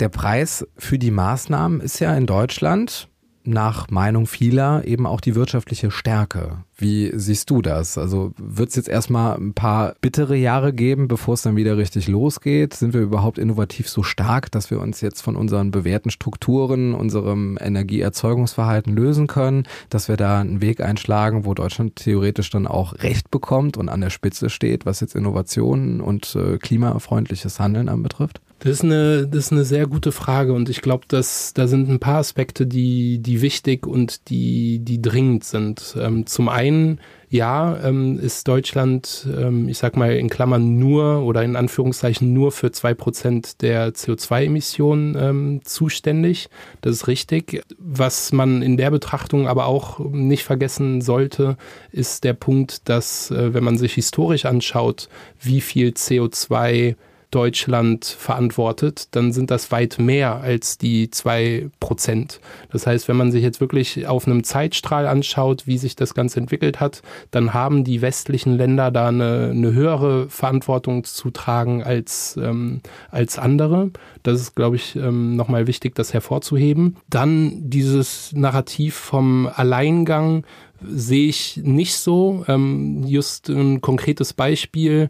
[0.00, 3.08] Der Preis für die Maßnahmen ist ja in Deutschland
[3.44, 6.58] nach Meinung vieler eben auch die wirtschaftliche Stärke.
[6.76, 7.96] Wie siehst du das?
[7.96, 12.08] Also wird es jetzt erstmal ein paar bittere Jahre geben, bevor es dann wieder richtig
[12.08, 12.74] losgeht?
[12.74, 17.56] Sind wir überhaupt innovativ so stark, dass wir uns jetzt von unseren bewährten Strukturen, unserem
[17.60, 23.30] Energieerzeugungsverhalten lösen können, dass wir da einen Weg einschlagen, wo Deutschland theoretisch dann auch Recht
[23.30, 28.40] bekommt und an der Spitze steht, was jetzt Innovationen und äh, klimafreundliches Handeln anbetrifft?
[28.62, 31.88] Das ist eine, das ist eine sehr gute Frage und ich glaube, dass da sind
[31.88, 35.96] ein paar Aspekte, die, die wichtig und die, die dringend sind.
[35.98, 41.42] Ähm, zum einen, ja, ähm, ist Deutschland, ähm, ich sag mal in Klammern nur oder
[41.42, 46.48] in Anführungszeichen nur für zwei Prozent der CO2-Emissionen ähm, zuständig.
[46.82, 47.64] Das ist richtig.
[47.78, 51.56] Was man in der Betrachtung aber auch nicht vergessen sollte,
[51.90, 55.08] ist der Punkt, dass, äh, wenn man sich historisch anschaut,
[55.40, 56.94] wie viel CO2
[57.32, 62.40] Deutschland verantwortet, dann sind das weit mehr als die zwei Prozent.
[62.70, 66.40] Das heißt, wenn man sich jetzt wirklich auf einem Zeitstrahl anschaut, wie sich das Ganze
[66.40, 72.38] entwickelt hat, dann haben die westlichen Länder da eine, eine höhere Verantwortung zu tragen als,
[72.40, 73.90] ähm, als andere.
[74.22, 76.96] Das ist, glaube ich, ähm, nochmal wichtig, das hervorzuheben.
[77.08, 80.44] Dann dieses Narrativ vom Alleingang
[80.88, 82.44] sehe ich nicht so.
[82.48, 85.08] Ähm, just ein konkretes Beispiel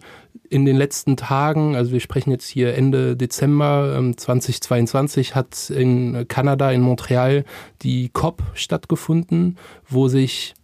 [0.48, 6.26] in den letzten Tagen, also wir sprechen jetzt hier Ende Dezember ähm, 2022, hat in
[6.28, 7.44] Kanada, in Montreal,
[7.82, 9.56] die COP stattgefunden,
[9.88, 10.54] wo sich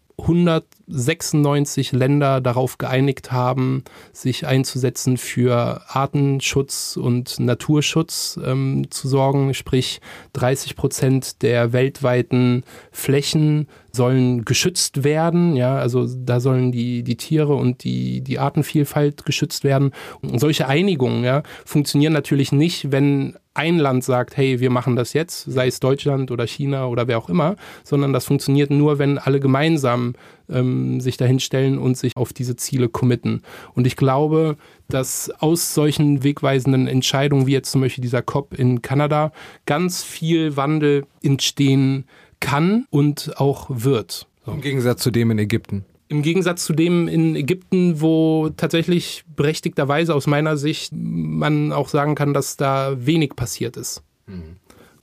[0.88, 9.54] 196 Länder darauf geeinigt haben, sich einzusetzen für Artenschutz und Naturschutz ähm, zu sorgen.
[9.54, 10.00] Sprich,
[10.32, 15.56] 30 Prozent der weltweiten Flächen sollen geschützt werden.
[15.56, 19.92] Ja, also da sollen die, die Tiere und die, die Artenvielfalt geschützt werden.
[20.22, 25.14] Und solche Einigungen ja, funktionieren natürlich nicht, wenn ein Land sagt, hey, wir machen das
[25.14, 29.18] jetzt, sei es Deutschland oder China oder wer auch immer, sondern das funktioniert nur, wenn
[29.18, 30.14] alle gemeinsam
[30.50, 33.42] ähm, sich dahinstellen und sich auf diese Ziele committen.
[33.74, 34.56] Und ich glaube,
[34.88, 39.32] dass aus solchen wegweisenden Entscheidungen, wie jetzt zum Beispiel dieser COP in Kanada,
[39.66, 42.04] ganz viel Wandel entstehen
[42.40, 44.26] kann und auch wird.
[44.44, 44.52] So.
[44.52, 45.84] Im Gegensatz zu dem in Ägypten.
[46.08, 52.14] Im Gegensatz zu dem in Ägypten, wo tatsächlich berechtigterweise aus meiner Sicht man auch sagen
[52.14, 54.02] kann, dass da wenig passiert ist.
[54.26, 54.56] Mhm.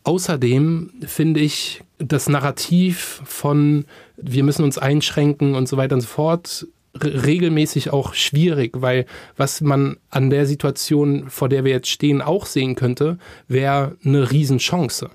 [0.04, 3.86] Außerdem finde ich das Narrativ von
[4.18, 6.68] wir müssen uns einschränken und so weiter und so fort
[7.04, 9.06] regelmäßig auch schwierig, weil
[9.36, 14.32] was man an der Situation, vor der wir jetzt stehen, auch sehen könnte, wäre eine
[14.32, 15.10] Riesenchance.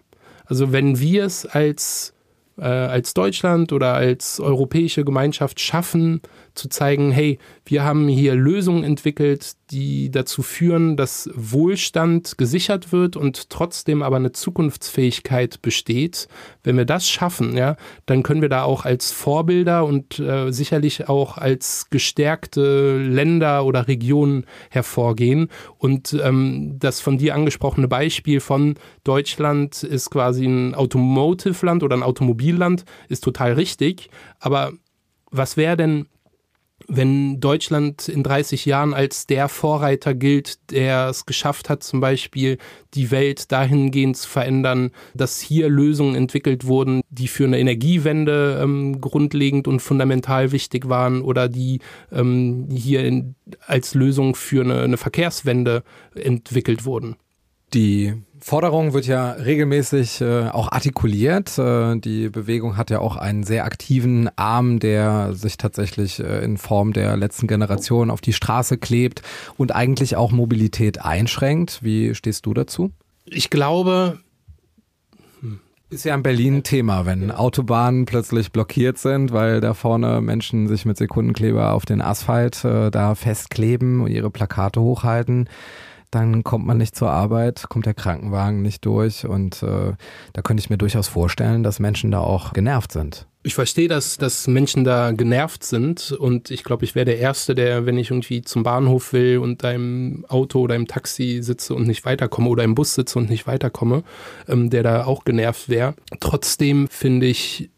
[0.45, 2.13] Also wenn wir es als
[2.59, 6.21] äh, als Deutschland oder als europäische Gemeinschaft schaffen,
[6.55, 13.17] zu zeigen, hey, wir haben hier Lösungen entwickelt, die dazu führen, dass Wohlstand gesichert wird
[13.17, 16.27] und trotzdem aber eine Zukunftsfähigkeit besteht.
[16.65, 21.09] Wenn wir das schaffen, ja, dann können wir da auch als Vorbilder und äh, sicherlich
[21.09, 25.49] auch als gestärkte Länder oder Regionen hervorgehen.
[25.79, 32.03] Und ähm, das von dir angesprochene Beispiel von Deutschland ist quasi ein Automotive-Land oder ein
[32.03, 34.11] Automobilland, ist total richtig.
[34.41, 34.73] Aber
[35.31, 36.07] was wäre denn
[36.93, 42.59] wenn Deutschland in 30 Jahren als der Vorreiter gilt, der es geschafft hat, zum Beispiel
[42.95, 49.01] die Welt dahingehend zu verändern, dass hier Lösungen entwickelt wurden, die für eine Energiewende ähm,
[49.01, 51.79] grundlegend und fundamental wichtig waren oder die
[52.11, 57.17] ähm, hier in, als Lösung für eine, eine Verkehrswende entwickelt wurden.
[57.73, 61.59] Die Forderung wird ja regelmäßig äh, auch artikuliert.
[61.59, 66.57] Äh, die Bewegung hat ja auch einen sehr aktiven Arm, der sich tatsächlich äh, in
[66.57, 69.23] Form der letzten Generation auf die Straße klebt
[69.57, 71.83] und eigentlich auch Mobilität einschränkt.
[71.83, 72.91] Wie stehst du dazu?
[73.27, 74.19] Ich glaube,
[75.91, 80.69] ist ja in Berlin ein Thema, wenn Autobahnen plötzlich blockiert sind, weil da vorne Menschen
[80.69, 85.49] sich mit Sekundenkleber auf den Asphalt äh, da festkleben und ihre Plakate hochhalten
[86.11, 89.93] dann kommt man nicht zur Arbeit, kommt der Krankenwagen nicht durch und äh,
[90.33, 93.27] da könnte ich mir durchaus vorstellen, dass Menschen da auch genervt sind.
[93.43, 97.55] Ich verstehe, dass, dass Menschen da genervt sind und ich glaube, ich wäre der Erste,
[97.55, 101.75] der, wenn ich irgendwie zum Bahnhof will und da im Auto oder im Taxi sitze
[101.75, 104.03] und nicht weiterkomme oder im Bus sitze und nicht weiterkomme,
[104.47, 105.95] ähm, der da auch genervt wäre.
[106.21, 107.71] Trotzdem finde ich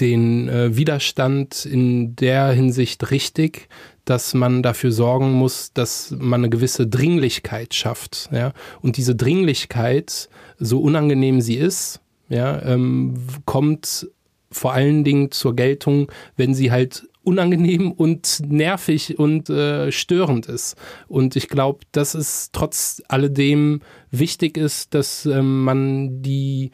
[0.00, 3.68] den äh, Widerstand in der Hinsicht richtig,
[4.04, 8.28] dass man dafür sorgen muss, dass man eine gewisse Dringlichkeit schafft.
[8.32, 8.52] Ja?
[8.82, 13.14] Und diese Dringlichkeit, so unangenehm sie ist, ja, ähm,
[13.44, 14.08] kommt
[14.50, 20.76] vor allen Dingen zur Geltung, wenn sie halt unangenehm und nervig und äh, störend ist.
[21.08, 26.70] Und ich glaube, dass es trotz alledem wichtig ist, dass ähm, man die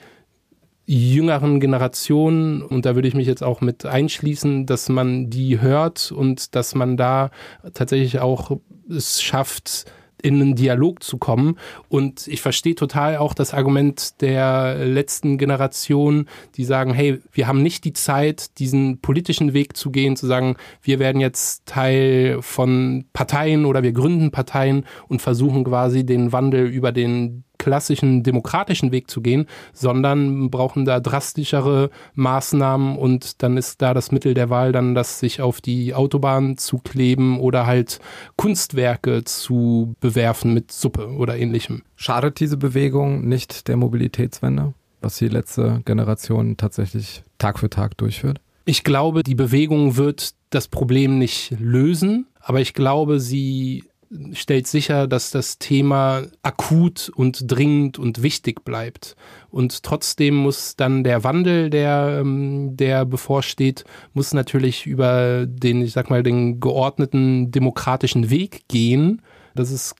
[0.92, 6.11] jüngeren Generationen, und da würde ich mich jetzt auch mit einschließen, dass man die hört
[6.11, 7.31] und dass man da
[7.74, 9.85] tatsächlich auch es schafft,
[10.20, 11.57] in einen Dialog zu kommen.
[11.88, 16.26] Und ich verstehe total auch das Argument der letzten Generation,
[16.57, 20.57] die sagen, hey, wir haben nicht die Zeit, diesen politischen Weg zu gehen, zu sagen,
[20.83, 26.66] wir werden jetzt Teil von Parteien oder wir gründen Parteien und versuchen quasi den Wandel
[26.66, 33.83] über den klassischen demokratischen Weg zu gehen, sondern brauchen da drastischere Maßnahmen und dann ist
[33.83, 38.01] da das Mittel der Wahl dann, das sich auf die Autobahn zu kleben oder halt
[38.37, 41.83] Kunstwerke zu bewerfen mit Suppe oder ähnlichem.
[41.96, 48.40] Schadet diese Bewegung nicht der Mobilitätswende, was die letzte Generation tatsächlich Tag für Tag durchführt?
[48.64, 53.85] Ich glaube, die Bewegung wird das Problem nicht lösen, aber ich glaube, sie
[54.33, 59.16] stellt sicher, dass das Thema akut und dringend und wichtig bleibt.
[59.51, 65.92] Und trotzdem muss dann der Wandel, der, ähm, der bevorsteht, muss natürlich über den, ich
[65.92, 69.23] sag mal, den geordneten demokratischen Weg gehen.
[69.55, 69.94] Das ist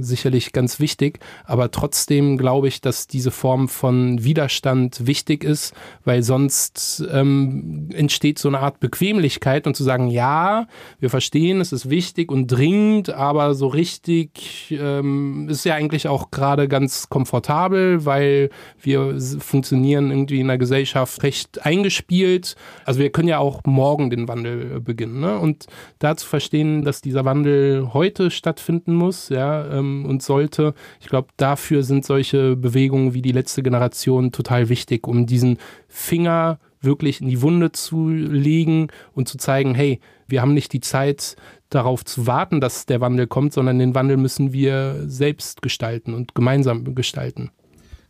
[0.00, 6.22] sicherlich ganz wichtig, aber trotzdem glaube ich, dass diese Form von Widerstand wichtig ist, weil
[6.22, 10.66] sonst ähm, entsteht so eine Art Bequemlichkeit und zu sagen, ja,
[10.98, 16.30] wir verstehen, es ist wichtig und dringend, aber so richtig ähm, ist ja eigentlich auch
[16.30, 22.56] gerade ganz komfortabel, weil wir funktionieren irgendwie in der Gesellschaft recht eingespielt.
[22.84, 25.38] Also wir können ja auch morgen den Wandel beginnen ne?
[25.38, 25.66] und
[25.98, 30.74] da zu verstehen, dass dieser Wandel heute stattfinden muss, ja, ähm, und sollte.
[31.00, 35.58] Ich glaube, dafür sind solche Bewegungen wie die letzte Generation total wichtig, um diesen
[35.88, 40.80] Finger wirklich in die Wunde zu legen und zu zeigen, hey, wir haben nicht die
[40.80, 41.36] Zeit
[41.70, 46.34] darauf zu warten, dass der Wandel kommt, sondern den Wandel müssen wir selbst gestalten und
[46.34, 47.50] gemeinsam gestalten.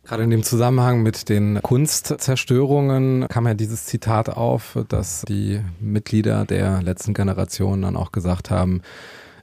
[0.07, 6.45] Gerade in dem Zusammenhang mit den Kunstzerstörungen kam ja dieses Zitat auf, dass die Mitglieder
[6.45, 8.81] der letzten Generation dann auch gesagt haben,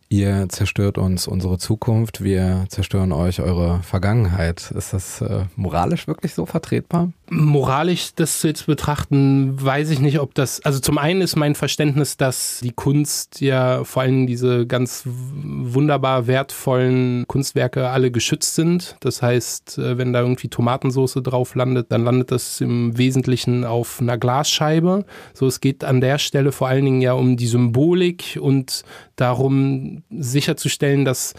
[0.08, 4.70] ihr zerstört uns unsere Zukunft, wir zerstören euch eure Vergangenheit.
[4.70, 7.12] Ist das äh, moralisch wirklich so vertretbar?
[7.30, 12.18] Moralisch das jetzt betrachten, weiß ich nicht, ob das, also zum einen ist mein Verständnis,
[12.18, 18.96] dass die Kunst ja vor allem diese ganz wunderbar wertvollen Kunstwerke alle geschützt sind.
[19.00, 24.00] Das heißt, äh, wenn da irgendwie Tomatensauce drauf landet, dann landet das im Wesentlichen auf
[24.00, 25.06] einer Glasscheibe.
[25.32, 28.82] So, es geht an der Stelle vor allen Dingen ja um die Symbolik und
[29.16, 31.34] darum sicherzustellen, dass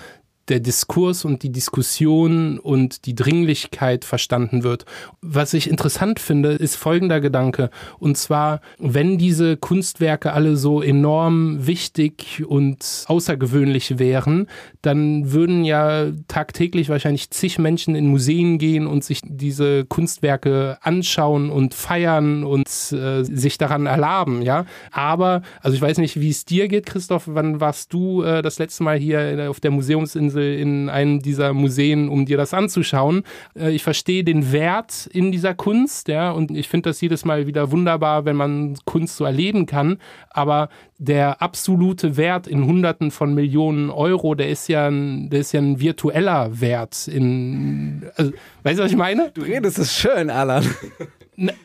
[0.49, 4.85] der Diskurs und die Diskussion und die Dringlichkeit verstanden wird.
[5.21, 7.69] Was ich interessant finde, ist folgender Gedanke.
[7.97, 14.47] Und zwar, wenn diese Kunstwerke alle so enorm wichtig und außergewöhnlich wären,
[14.81, 21.49] dann würden ja tagtäglich wahrscheinlich zig Menschen in Museen gehen und sich diese Kunstwerke anschauen
[21.49, 24.65] und feiern und äh, sich daran erlaben, ja.
[24.91, 27.23] Aber, also ich weiß nicht, wie es dir geht, Christoph.
[27.25, 31.53] Wann warst du äh, das letzte Mal hier auf der Museumsinsel Insel in einem dieser
[31.53, 33.23] Museen, um dir das anzuschauen.
[33.57, 37.47] Äh, ich verstehe den Wert in dieser Kunst, ja, und ich finde das jedes Mal
[37.47, 39.97] wieder wunderbar, wenn man Kunst so erleben kann.
[40.29, 45.51] Aber der absolute Wert in Hunderten von Millionen Euro, der ist ja ein, der ist
[45.51, 47.07] ja ein virtueller Wert.
[47.07, 48.31] In, also,
[48.63, 49.31] weißt du, was ich meine?
[49.33, 50.65] Du redest es schön, Alan.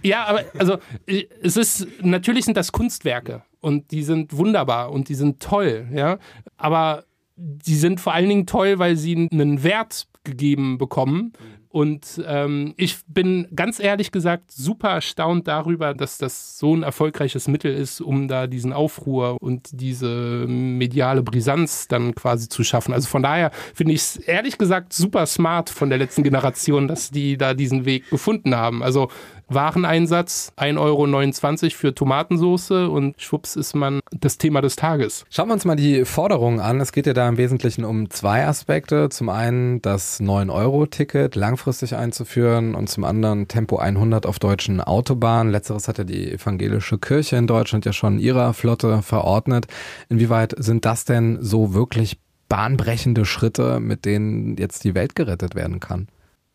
[0.03, 0.79] Ja, aber also
[1.43, 6.18] es ist natürlich sind das Kunstwerke und die sind wunderbar und die sind toll, ja.
[6.57, 7.05] Aber
[7.41, 11.32] die sind vor allen Dingen toll, weil sie einen Wert gegeben bekommen.
[11.72, 17.47] Und ähm, ich bin ganz ehrlich gesagt super erstaunt darüber, dass das so ein erfolgreiches
[17.47, 22.93] Mittel ist, um da diesen Aufruhr und diese mediale Brisanz dann quasi zu schaffen.
[22.93, 27.12] Also von daher finde ich es ehrlich gesagt super smart von der letzten Generation, dass
[27.12, 28.82] die da diesen Weg gefunden haben.
[28.82, 29.09] Also
[29.51, 35.25] Wareneinsatz 1,29 Euro für Tomatensauce und schwupps ist man das Thema des Tages.
[35.29, 36.81] Schauen wir uns mal die Forderungen an.
[36.81, 39.09] Es geht ja da im Wesentlichen um zwei Aspekte.
[39.09, 45.53] Zum einen das 9-Euro-Ticket langfristig einzuführen und zum anderen Tempo 100 auf deutschen Autobahnen.
[45.53, 49.67] Letzteres hat ja die evangelische Kirche in Deutschland ja schon ihrer Flotte verordnet.
[50.09, 55.81] Inwieweit sind das denn so wirklich bahnbrechende Schritte, mit denen jetzt die Welt gerettet werden
[55.81, 56.09] kann?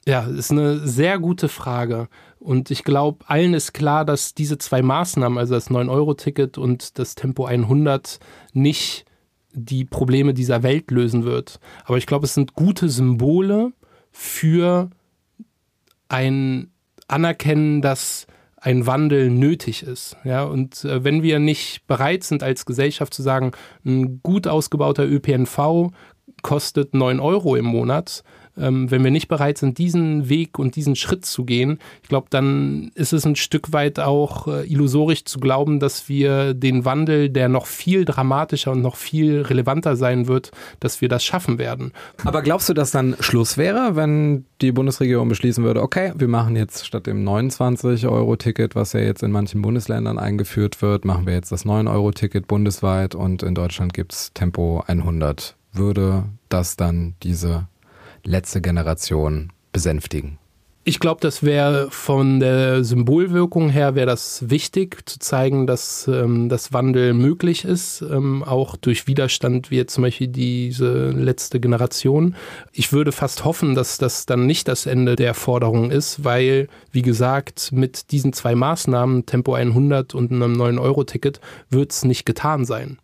[0.08, 2.10] Ja, ist eine sehr gute Frage.
[2.39, 7.16] Und ich glaube, allen ist klar, dass diese zwei Maßnahmen, also das 9-Euro-Ticket und das
[7.16, 8.20] Tempo 100,
[8.53, 9.06] nicht
[9.51, 11.60] die Probleme dieser Welt lösen wird.
[11.86, 13.72] Aber ich glaube, es sind gute Symbole
[14.12, 14.91] für
[16.08, 16.72] ein
[17.08, 18.28] Anerkennen, dass
[18.58, 20.18] ein Wandel nötig ist.
[20.24, 23.51] Ja, und äh, wenn wir nicht bereit sind, als Gesellschaft zu sagen,
[23.86, 25.91] ein gut ausgebauter ÖPNV
[26.41, 28.24] kostet 9 Euro im Monat,
[28.58, 32.28] ähm, wenn wir nicht bereit sind, diesen Weg und diesen Schritt zu gehen, ich glaube,
[32.30, 37.30] dann ist es ein Stück weit auch äh, illusorisch zu glauben, dass wir den Wandel,
[37.30, 41.91] der noch viel dramatischer und noch viel relevanter sein wird, dass wir das schaffen werden.
[42.24, 46.56] Aber glaubst du, dass dann Schluss wäre, wenn die Bundesregierung beschließen würde, okay, wir machen
[46.56, 51.51] jetzt statt dem 29-Euro-Ticket, was ja jetzt in manchen Bundesländern eingeführt wird, machen wir jetzt
[51.51, 55.56] das 9-Euro-Ticket bundesweit und in Deutschland gibt es Tempo 100.
[55.74, 57.68] Würde das dann diese
[58.26, 60.39] letzte Generation besänftigen?
[60.88, 66.47] Ich glaube, das wäre von der Symbolwirkung her wäre das wichtig, zu zeigen, dass ähm,
[66.47, 72.36] das Wandel möglich ist, ähm, auch durch Widerstand wie jetzt zum Beispiel diese letzte Generation.
[72.71, 77.01] Ich würde fast hoffen, dass das dann nicht das Ende der Forderung ist, weil, wie
[77.01, 81.39] gesagt, mit diesen zwei Maßnahmen, Tempo 100 und einem 9-Euro-Ticket,
[81.71, 82.99] wird es nicht getan sein.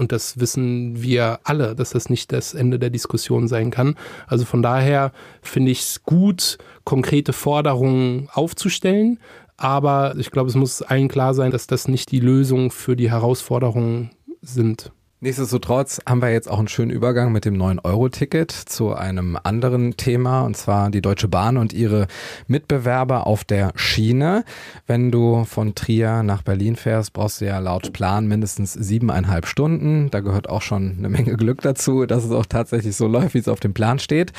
[0.00, 3.96] Und das wissen wir alle, dass das nicht das Ende der Diskussion sein kann.
[4.26, 9.20] Also von daher finde ich es gut, konkrete Forderungen aufzustellen.
[9.58, 13.10] Aber ich glaube, es muss allen klar sein, dass das nicht die Lösung für die
[13.10, 14.90] Herausforderungen sind.
[15.22, 20.40] Nichtsdestotrotz haben wir jetzt auch einen schönen Übergang mit dem 9-Euro-Ticket zu einem anderen Thema,
[20.46, 22.06] und zwar die Deutsche Bahn und ihre
[22.46, 24.44] Mitbewerber auf der Schiene.
[24.86, 30.10] Wenn du von Trier nach Berlin fährst, brauchst du ja laut Plan mindestens siebeneinhalb Stunden.
[30.10, 33.40] Da gehört auch schon eine Menge Glück dazu, dass es auch tatsächlich so läuft, wie
[33.40, 34.32] es auf dem Plan steht.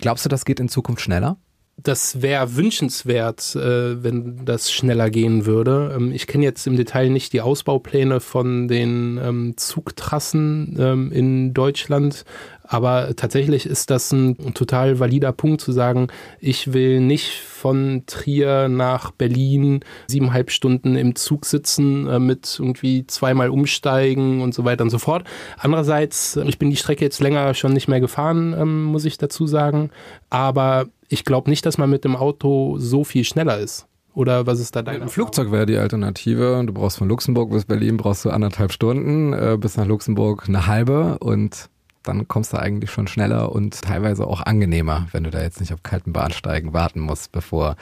[0.00, 1.38] Glaubst du, das geht in Zukunft schneller?
[1.76, 5.94] Das wäre wünschenswert, äh, wenn das schneller gehen würde.
[5.96, 11.52] Ähm, ich kenne jetzt im Detail nicht die Ausbaupläne von den ähm, Zugtrassen ähm, in
[11.52, 12.24] Deutschland,
[12.66, 16.08] aber tatsächlich ist das ein, total valider Punkt zu sagen,
[16.40, 23.06] ich will nicht von Trier nach Berlin siebeneinhalb Stunden im Zug sitzen, äh, mit irgendwie
[23.06, 25.24] zweimal umsteigen und so weiter und so fort.
[25.58, 29.46] Andererseits, ich bin die Strecke jetzt länger schon nicht mehr gefahren, ähm, muss ich dazu
[29.46, 29.90] sagen.
[30.30, 33.86] Aber ich glaube nicht, dass man mit dem Auto so viel schneller ist.
[34.14, 36.62] Oder was ist da dein Ein Flugzeug wäre die Alternative.
[36.66, 40.66] Du brauchst von Luxemburg bis Berlin brauchst du anderthalb Stunden, äh, bis nach Luxemburg eine
[40.66, 41.70] halbe und
[42.02, 45.72] dann kommst du eigentlich schon schneller und teilweise auch angenehmer, wenn du da jetzt nicht
[45.72, 47.76] auf kalten Bahnsteigen warten musst, bevor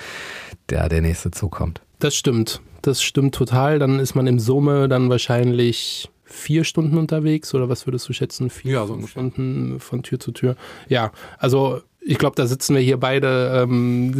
[0.69, 1.81] der, der nächste Zug kommt.
[1.99, 2.61] Das stimmt.
[2.83, 3.79] Das stimmt total.
[3.79, 8.49] Dann ist man im Summe dann wahrscheinlich vier Stunden unterwegs oder was würdest du schätzen?
[8.49, 10.57] Vier ja, so Stunden von Tür zu Tür.
[10.89, 14.15] Ja, also ich glaube, da sitzen wir hier beide ähm,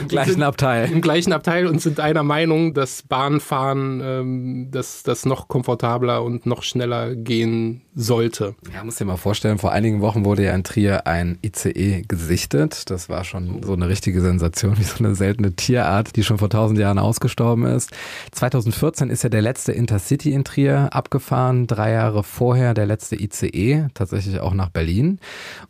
[0.00, 0.90] im gleichen Abteil.
[0.90, 6.46] Im gleichen Abteil und sind einer Meinung, dass Bahnfahren ähm, dass das noch komfortabler und
[6.46, 8.54] noch schneller gehen sollte.
[8.72, 12.90] Ja, muss dir mal vorstellen, vor einigen Wochen wurde ja in Trier ein ICE gesichtet.
[12.90, 16.48] Das war schon so eine richtige Sensation, wie so eine seltene Tierart, die schon vor
[16.48, 17.90] tausend Jahren ausgestorben ist.
[18.32, 23.88] 2014 ist ja der letzte Intercity in Trier abgefahren, drei Jahre vorher der letzte ICE,
[23.94, 25.18] tatsächlich auch nach Berlin.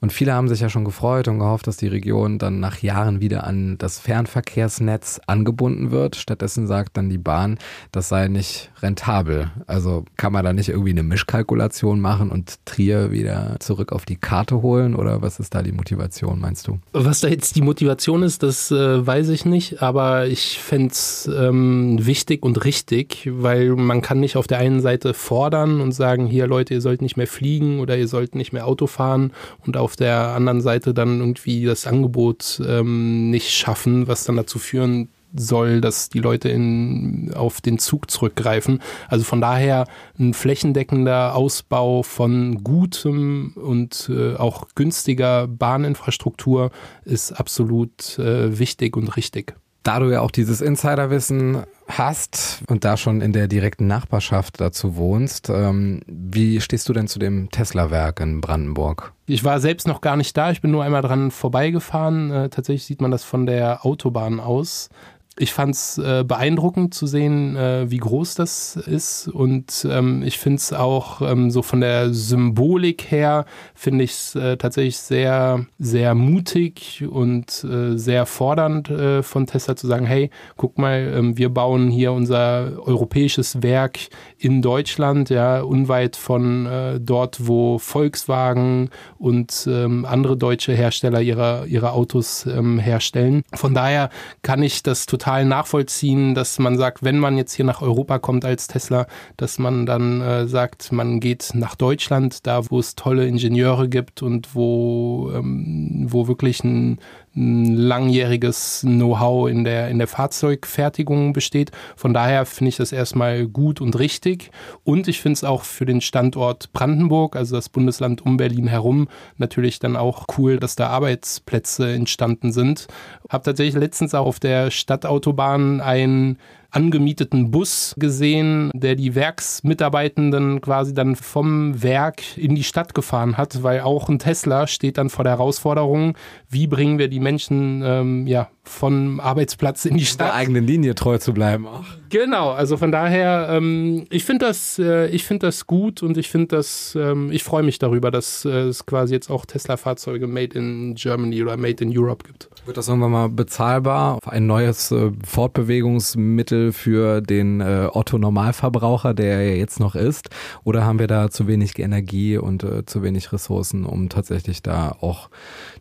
[0.01, 3.21] Und viele haben sich ja schon gefreut und gehofft, dass die Region dann nach Jahren
[3.21, 6.17] wieder an das Fernverkehrsnetz angebunden wird.
[6.17, 7.59] Stattdessen sagt dann die Bahn,
[7.91, 9.51] das sei nicht rentabel.
[9.67, 12.19] Also kann man da nicht irgendwie eine Mischkalkulation machen?
[12.19, 14.95] machen und Trier wieder zurück auf die Karte holen?
[14.95, 16.79] Oder was ist da die Motivation, meinst du?
[16.93, 21.31] Was da jetzt die Motivation ist, das äh, weiß ich nicht, aber ich fände es
[21.33, 26.27] ähm, wichtig und richtig, weil man kann nicht auf der einen Seite fordern und sagen,
[26.27, 29.33] hier Leute, ihr sollt nicht mehr fliegen oder ihr sollt nicht mehr Auto fahren
[29.67, 34.59] und auf der anderen Seite dann irgendwie das Angebot ähm, nicht schaffen, was dann dazu
[34.59, 38.81] führen soll, dass die Leute in, auf den Zug zurückgreifen.
[39.09, 39.87] Also von daher
[40.19, 46.71] ein flächendeckender Ausbau von gutem und äh, auch günstiger Bahninfrastruktur
[47.05, 49.55] ist absolut äh, wichtig und richtig.
[49.89, 54.97] Da du ja auch dieses Insiderwissen hast und da schon in der direkten Nachbarschaft dazu
[54.97, 59.15] wohnst, ähm, wie stehst du denn zu dem Tesla-Werk in Brandenburg?
[59.25, 62.31] Ich war selbst noch gar nicht da, ich bin nur einmal dran vorbeigefahren.
[62.31, 64.91] Äh, tatsächlich sieht man das von der Autobahn aus
[65.39, 69.29] ich fand es äh, beeindruckend zu sehen, äh, wie groß das ist.
[69.29, 74.35] Und ähm, ich finde es auch ähm, so von der Symbolik her, finde ich es
[74.35, 80.31] äh, tatsächlich sehr, sehr mutig und äh, sehr fordernd äh, von Tesla zu sagen, hey,
[80.57, 83.99] guck mal, ähm, wir bauen hier unser europäisches Werk
[84.39, 91.67] in Deutschland, ja, unweit von äh, dort, wo Volkswagen und ähm, andere deutsche Hersteller ihre,
[91.67, 93.43] ihre Autos ähm, herstellen.
[93.55, 94.11] Von daher
[94.43, 98.19] kann ich das total total nachvollziehen, dass man sagt, wenn man jetzt hier nach Europa
[98.19, 99.07] kommt als Tesla,
[99.37, 104.23] dass man dann äh, sagt, man geht nach Deutschland, da wo es tolle Ingenieure gibt
[104.23, 106.99] und wo, ähm, wo wirklich ein,
[107.39, 111.71] langjähriges Know-how in der, in der Fahrzeugfertigung besteht.
[111.97, 114.51] Von daher finde ich das erstmal gut und richtig.
[114.85, 119.09] Und ich finde es auch für den Standort Brandenburg, also das Bundesland um Berlin herum,
[119.37, 122.89] natürlich dann auch cool, dass da Arbeitsplätze entstanden sind.
[123.29, 126.39] Habe tatsächlich letztens auch auf der Stadtautobahn ein
[126.71, 133.63] angemieteten Bus gesehen, der die Werksmitarbeitenden quasi dann vom Werk in die Stadt gefahren hat,
[133.63, 136.17] weil auch ein Tesla steht dann vor der Herausforderung,
[136.51, 140.29] wie bringen wir die Menschen ähm, ja, vom Arbeitsplatz in die Stadt.
[140.29, 141.85] Der eigenen Linie treu zu bleiben auch.
[142.11, 146.31] Genau, also von daher, ähm, ich finde das, äh, ich finde das gut und ich
[146.31, 150.59] finde das, ähm, ich freue mich darüber, dass äh, es quasi jetzt auch Tesla-Fahrzeuge made
[150.59, 152.49] in Germany oder made in Europe gibt.
[152.65, 154.21] Wird das irgendwann mal bezahlbar?
[154.27, 160.31] Ein neues äh, Fortbewegungsmittel für den äh, Otto-Normalverbraucher, der ja jetzt noch ist?
[160.65, 164.97] Oder haben wir da zu wenig Energie und äh, zu wenig Ressourcen, um tatsächlich da
[165.01, 165.31] auch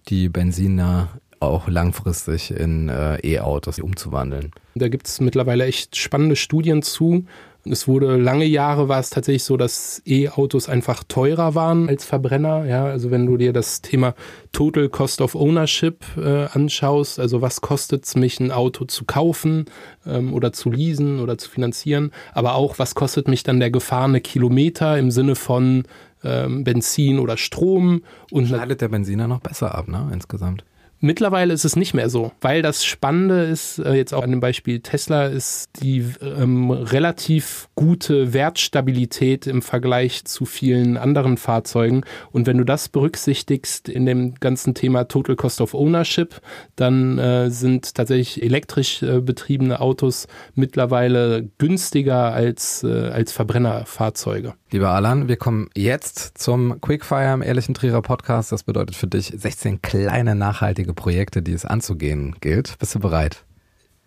[0.10, 1.10] die Benziner
[1.40, 4.52] auch langfristig in äh, E-Autos umzuwandeln.
[4.76, 7.26] Da gibt es mittlerweile echt spannende Studien zu.
[7.70, 12.66] Es wurde lange Jahre war es tatsächlich so, dass E-Autos einfach teurer waren als Verbrenner.
[12.66, 14.14] Ja, also wenn du dir das Thema
[14.52, 19.66] Total Cost of Ownership äh, anschaust, also was kostet es mich, ein Auto zu kaufen
[20.06, 24.22] ähm, oder zu leasen oder zu finanzieren, aber auch was kostet mich dann der gefahrene
[24.22, 25.84] Kilometer im Sinne von
[26.24, 30.64] ähm, Benzin oder Strom und Schneidet der Benziner noch besser ab, ne, insgesamt?
[31.00, 34.40] Mittlerweile ist es nicht mehr so, weil das Spannende ist, äh, jetzt auch an dem
[34.40, 42.04] Beispiel Tesla, ist die ähm, relativ gute Wertstabilität im Vergleich zu vielen anderen Fahrzeugen.
[42.32, 46.42] Und wenn du das berücksichtigst in dem ganzen Thema Total Cost of Ownership,
[46.76, 54.56] dann äh, sind tatsächlich elektrisch äh, betriebene Autos mittlerweile günstiger als, äh, als Verbrennerfahrzeuge.
[54.72, 58.52] Lieber Alan, wir kommen jetzt zum Quickfire im Ehrlichen Trierer Podcast.
[58.52, 62.78] Das bedeutet für dich 16 kleine nachhaltige Projekte, die es anzugehen gilt.
[62.80, 63.46] Bist du bereit?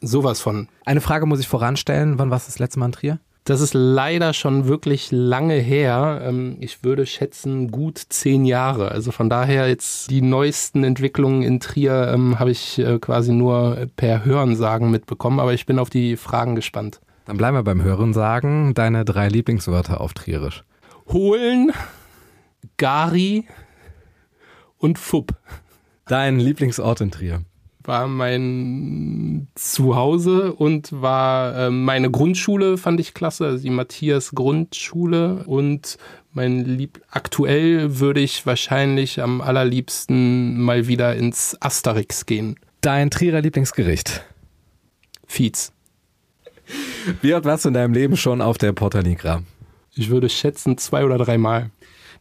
[0.01, 0.68] Sowas von.
[0.85, 2.18] Eine Frage muss ich voranstellen.
[2.18, 3.18] Wann warst du das letzte Mal in Trier?
[3.45, 6.22] Das ist leider schon wirklich lange her.
[6.24, 8.91] Ähm, ich würde schätzen gut zehn Jahre.
[8.91, 13.89] Also von daher jetzt die neuesten Entwicklungen in Trier ähm, habe ich äh, quasi nur
[13.97, 17.01] per Hörensagen mitbekommen, aber ich bin auf die Fragen gespannt.
[17.24, 18.74] Dann bleiben wir beim Hören sagen.
[18.74, 20.64] Deine drei Lieblingswörter auf Trierisch.
[21.09, 21.72] Holen,
[22.76, 23.47] Gari
[24.78, 25.35] und Fupp
[26.11, 27.45] Dein Lieblingsort in Trier.
[27.85, 35.45] war mein Zuhause und war äh, meine Grundschule, fand ich klasse, also die Matthias Grundschule
[35.47, 35.99] und
[36.33, 42.57] mein Lieb aktuell würde ich wahrscheinlich am allerliebsten mal wieder ins Asterix gehen.
[42.81, 44.25] Dein Trierer Lieblingsgericht.
[45.29, 45.71] Fietz.
[47.23, 49.45] Wie oft warst du in deinem Leben schon auf der Porta Nigra?
[49.95, 51.71] Ich würde schätzen zwei oder dreimal.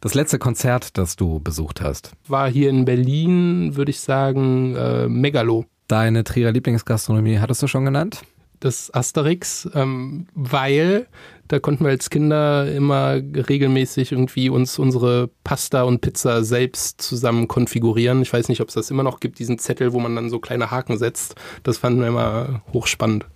[0.00, 2.12] Das letzte Konzert, das du besucht hast.
[2.26, 5.66] War hier in Berlin, würde ich sagen, äh, Megalo.
[5.88, 8.22] Deine Trierer Lieblingsgastronomie hattest du schon genannt?
[8.60, 11.06] das Asterix, ähm, weil
[11.48, 17.48] da konnten wir als Kinder immer regelmäßig irgendwie uns unsere Pasta und Pizza selbst zusammen
[17.48, 18.22] konfigurieren.
[18.22, 20.38] Ich weiß nicht, ob es das immer noch gibt, diesen Zettel, wo man dann so
[20.38, 21.34] kleine Haken setzt.
[21.64, 23.26] Das fanden wir immer hochspannend.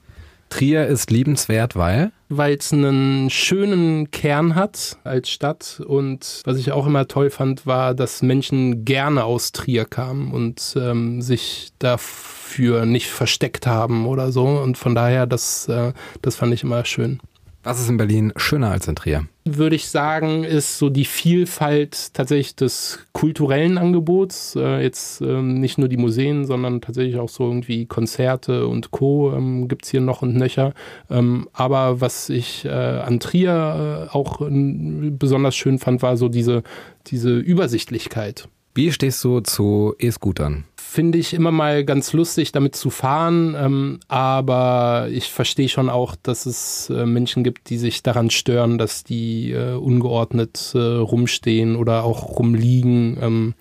[0.54, 2.12] Trier ist liebenswert, weil?
[2.28, 7.66] Weil es einen schönen Kern hat als Stadt und was ich auch immer toll fand,
[7.66, 14.30] war, dass Menschen gerne aus Trier kamen und ähm, sich dafür nicht versteckt haben oder
[14.30, 15.92] so und von daher, das, äh,
[16.22, 17.18] das fand ich immer schön.
[17.64, 19.26] Was ist in Berlin schöner als in Trier?
[19.46, 24.54] Würde ich sagen, ist so die Vielfalt tatsächlich des kulturellen Angebots.
[24.54, 29.32] Äh, jetzt ähm, nicht nur die Museen, sondern tatsächlich auch so irgendwie Konzerte und Co.
[29.34, 30.74] Ähm, gibt es hier noch und nöcher.
[31.10, 36.28] Ähm, aber was ich äh, an Trier äh, auch äh, besonders schön fand, war so
[36.28, 36.62] diese,
[37.06, 38.46] diese Übersichtlichkeit.
[38.74, 40.64] Wie stehst du zu E-Scootern?
[40.94, 43.56] finde ich immer mal ganz lustig, damit zu fahren.
[43.58, 48.78] Ähm, aber ich verstehe schon auch, dass es äh, Menschen gibt, die sich daran stören,
[48.78, 53.18] dass die äh, ungeordnet äh, rumstehen oder auch rumliegen.
[53.20, 53.54] Ähm,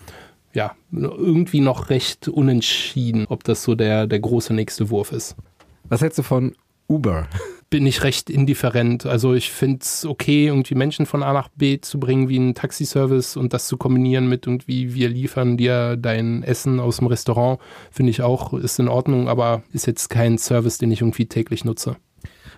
[0.54, 5.36] ja, irgendwie noch recht unentschieden, ob das so der, der große nächste Wurf ist.
[5.90, 6.54] Was hältst du von
[6.88, 7.28] Uber?
[7.74, 9.08] Bin ich recht indifferent.
[9.08, 12.54] Also ich finde es okay, irgendwie Menschen von A nach B zu bringen wie ein
[12.54, 17.60] Taxiservice und das zu kombinieren mit irgendwie, wir liefern dir dein Essen aus dem Restaurant,
[17.90, 21.66] finde ich auch, ist in Ordnung, aber ist jetzt kein Service, den ich irgendwie täglich
[21.66, 21.96] nutze.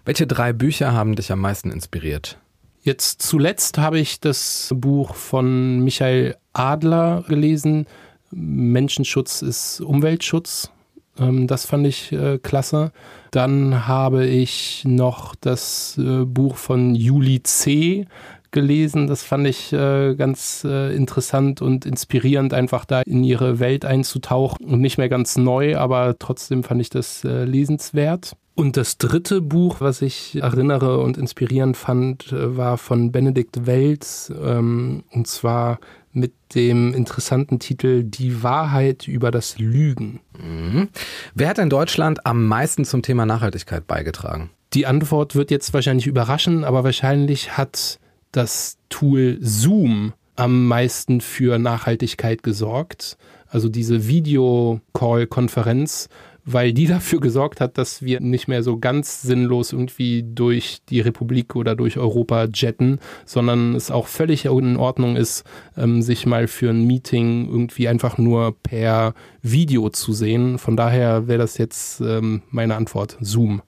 [0.04, 2.38] Welche drei Bücher haben dich am meisten inspiriert?
[2.82, 7.88] Jetzt zuletzt habe ich das Buch von Michael Adler gelesen.
[8.32, 10.72] Menschenschutz ist Umweltschutz.
[11.20, 12.92] Ähm, das fand ich äh, klasse.
[13.32, 18.06] Dann habe ich noch das äh, Buch von Juli C.
[18.52, 19.08] gelesen.
[19.08, 24.66] Das fand ich äh, ganz äh, interessant und inspirierend, einfach da in ihre Welt einzutauchen.
[24.66, 28.38] Und nicht mehr ganz neu, aber trotzdem fand ich das äh, lesenswert.
[28.56, 34.32] Und das dritte Buch, was ich erinnere und inspirierend fand, äh, war von Benedikt Welz.
[34.42, 35.80] Ähm, und zwar
[36.16, 40.22] mit dem interessanten Titel Die Wahrheit über das Lügen.
[40.40, 40.90] Mhm.
[41.34, 44.50] Wer hat in Deutschland am meisten zum Thema Nachhaltigkeit beigetragen?
[44.74, 48.00] Die Antwort wird jetzt wahrscheinlich überraschen, aber wahrscheinlich hat
[48.32, 53.18] das Tool Zoom am meisten für Nachhaltigkeit gesorgt.
[53.48, 56.10] Also diese Videocall-Konferenz
[56.46, 61.02] weil die dafür gesorgt hat, dass wir nicht mehr so ganz sinnlos irgendwie durch die
[61.02, 65.44] Republik oder durch Europa jetten, sondern es auch völlig in Ordnung ist,
[65.76, 70.58] ähm, sich mal für ein Meeting irgendwie einfach nur per Video zu sehen.
[70.58, 73.18] Von daher wäre das jetzt ähm, meine Antwort.
[73.20, 73.62] Zoom.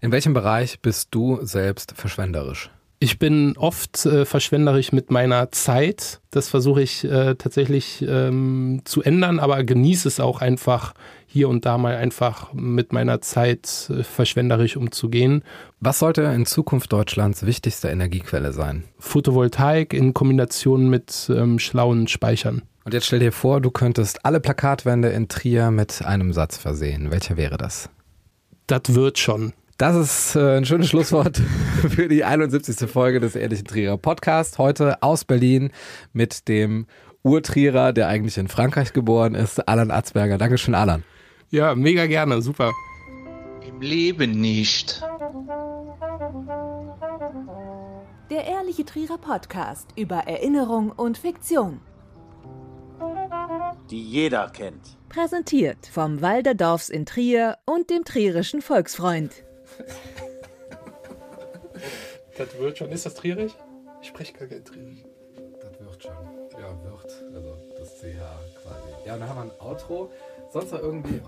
[0.00, 2.70] In welchem Bereich bist du selbst verschwenderisch?
[3.00, 6.20] Ich bin oft äh, verschwenderisch mit meiner Zeit.
[6.30, 10.94] Das versuche ich äh, tatsächlich ähm, zu ändern, aber genieße es auch einfach
[11.30, 15.44] hier und da mal einfach mit meiner Zeit äh, verschwenderisch umzugehen.
[15.78, 18.84] Was sollte in Zukunft Deutschlands wichtigste Energiequelle sein?
[18.98, 22.62] Photovoltaik in Kombination mit ähm, schlauen Speichern.
[22.84, 27.10] Und jetzt stell dir vor, du könntest alle Plakatwände in Trier mit einem Satz versehen.
[27.10, 27.90] Welcher wäre das?
[28.66, 29.52] Das wird schon.
[29.76, 31.36] Das ist äh, ein schönes Schlusswort
[31.90, 32.88] für die 71.
[32.90, 34.56] Folge des Ehrlichen Trierer Podcast.
[34.56, 35.70] Heute aus Berlin
[36.14, 36.86] mit dem
[37.22, 40.38] Urtrierer, der eigentlich in Frankreich geboren ist, Alan Atzberger.
[40.38, 41.04] Dankeschön, Alan.
[41.50, 42.72] Ja, mega gerne, super.
[43.66, 45.02] Im Leben nicht.
[48.30, 51.80] Der Ehrliche Trierer Podcast über Erinnerung und Fiktion.
[53.90, 54.98] die jeder kennt.
[55.08, 59.32] Präsentiert vom Walderdorfs in Trier und dem Trierischen Volksfreund.
[62.36, 62.90] Das wird schon.
[62.90, 63.52] Ist das Trierisch?
[64.02, 65.02] Ich spreche gar kein Trierisch.
[65.60, 66.12] Das wird schon.
[66.60, 67.24] Ja, wird.
[67.34, 68.20] Also das CH
[68.62, 69.06] quasi.
[69.06, 70.10] Ja, und dann haben wir ein Outro.
[70.50, 71.20] Sonst noch irgendwie.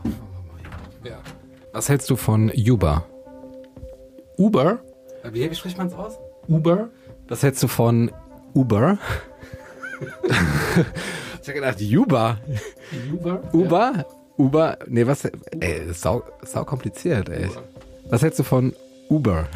[1.05, 1.19] Ja.
[1.73, 3.05] Was hältst du von Uber?
[4.39, 4.81] Uber?
[5.31, 6.19] Wie, wie spricht man es aus?
[6.49, 6.91] Uber?
[7.29, 8.11] Was hältst du von
[8.55, 8.99] Uber?
[11.43, 12.39] ich hab gedacht, Uber.
[13.13, 13.43] Uber?
[13.53, 14.07] Uber?
[14.39, 14.79] Uber?
[14.87, 15.25] Nee, was?
[15.27, 17.47] Ey, das ist sau, sau kompliziert, ey.
[17.47, 17.63] Uber.
[18.09, 18.75] Was hältst du von
[19.09, 19.47] Uber?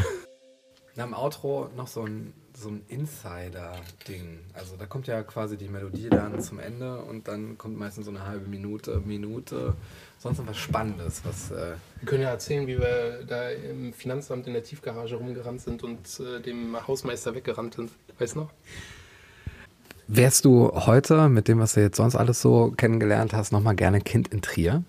[0.95, 4.41] Nach dem Outro noch so ein, so ein Insider-Ding.
[4.53, 8.11] Also da kommt ja quasi die Melodie dann zum Ende und dann kommt meistens so
[8.11, 9.75] eine halbe Minute, Minute.
[10.19, 11.51] Sonst noch was Spannendes, was.
[11.51, 15.83] Äh Wir können ja erzählen, wie wir da im Finanzamt in der Tiefgarage rumgerannt sind
[15.83, 17.91] und äh, dem Hausmeister weggerannt sind.
[18.19, 18.51] Weißt du noch?
[20.07, 24.01] Wärst du heute, mit dem, was du jetzt sonst alles so kennengelernt hast, nochmal gerne
[24.01, 24.85] Kind in Trier?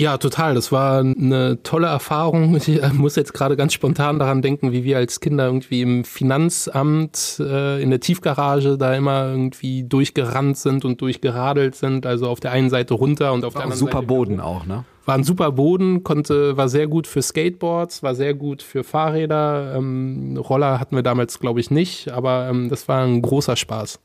[0.00, 0.54] Ja, total.
[0.54, 2.56] Das war eine tolle Erfahrung.
[2.68, 6.04] Ich äh, muss jetzt gerade ganz spontan daran denken, wie wir als Kinder irgendwie im
[6.04, 12.04] Finanzamt äh, in der Tiefgarage da immer irgendwie durchgerannt sind und durchgeradelt sind.
[12.04, 14.32] Also auf der einen Seite runter und auf der War auch anderen super Seite Boden
[14.34, 14.60] wieder hoch.
[14.60, 14.84] auch, ne?
[15.06, 19.74] War ein super Boden, konnte, war sehr gut für Skateboards, war sehr gut für Fahrräder.
[19.76, 24.00] Ähm, Roller hatten wir damals, glaube ich, nicht, aber ähm, das war ein großer Spaß.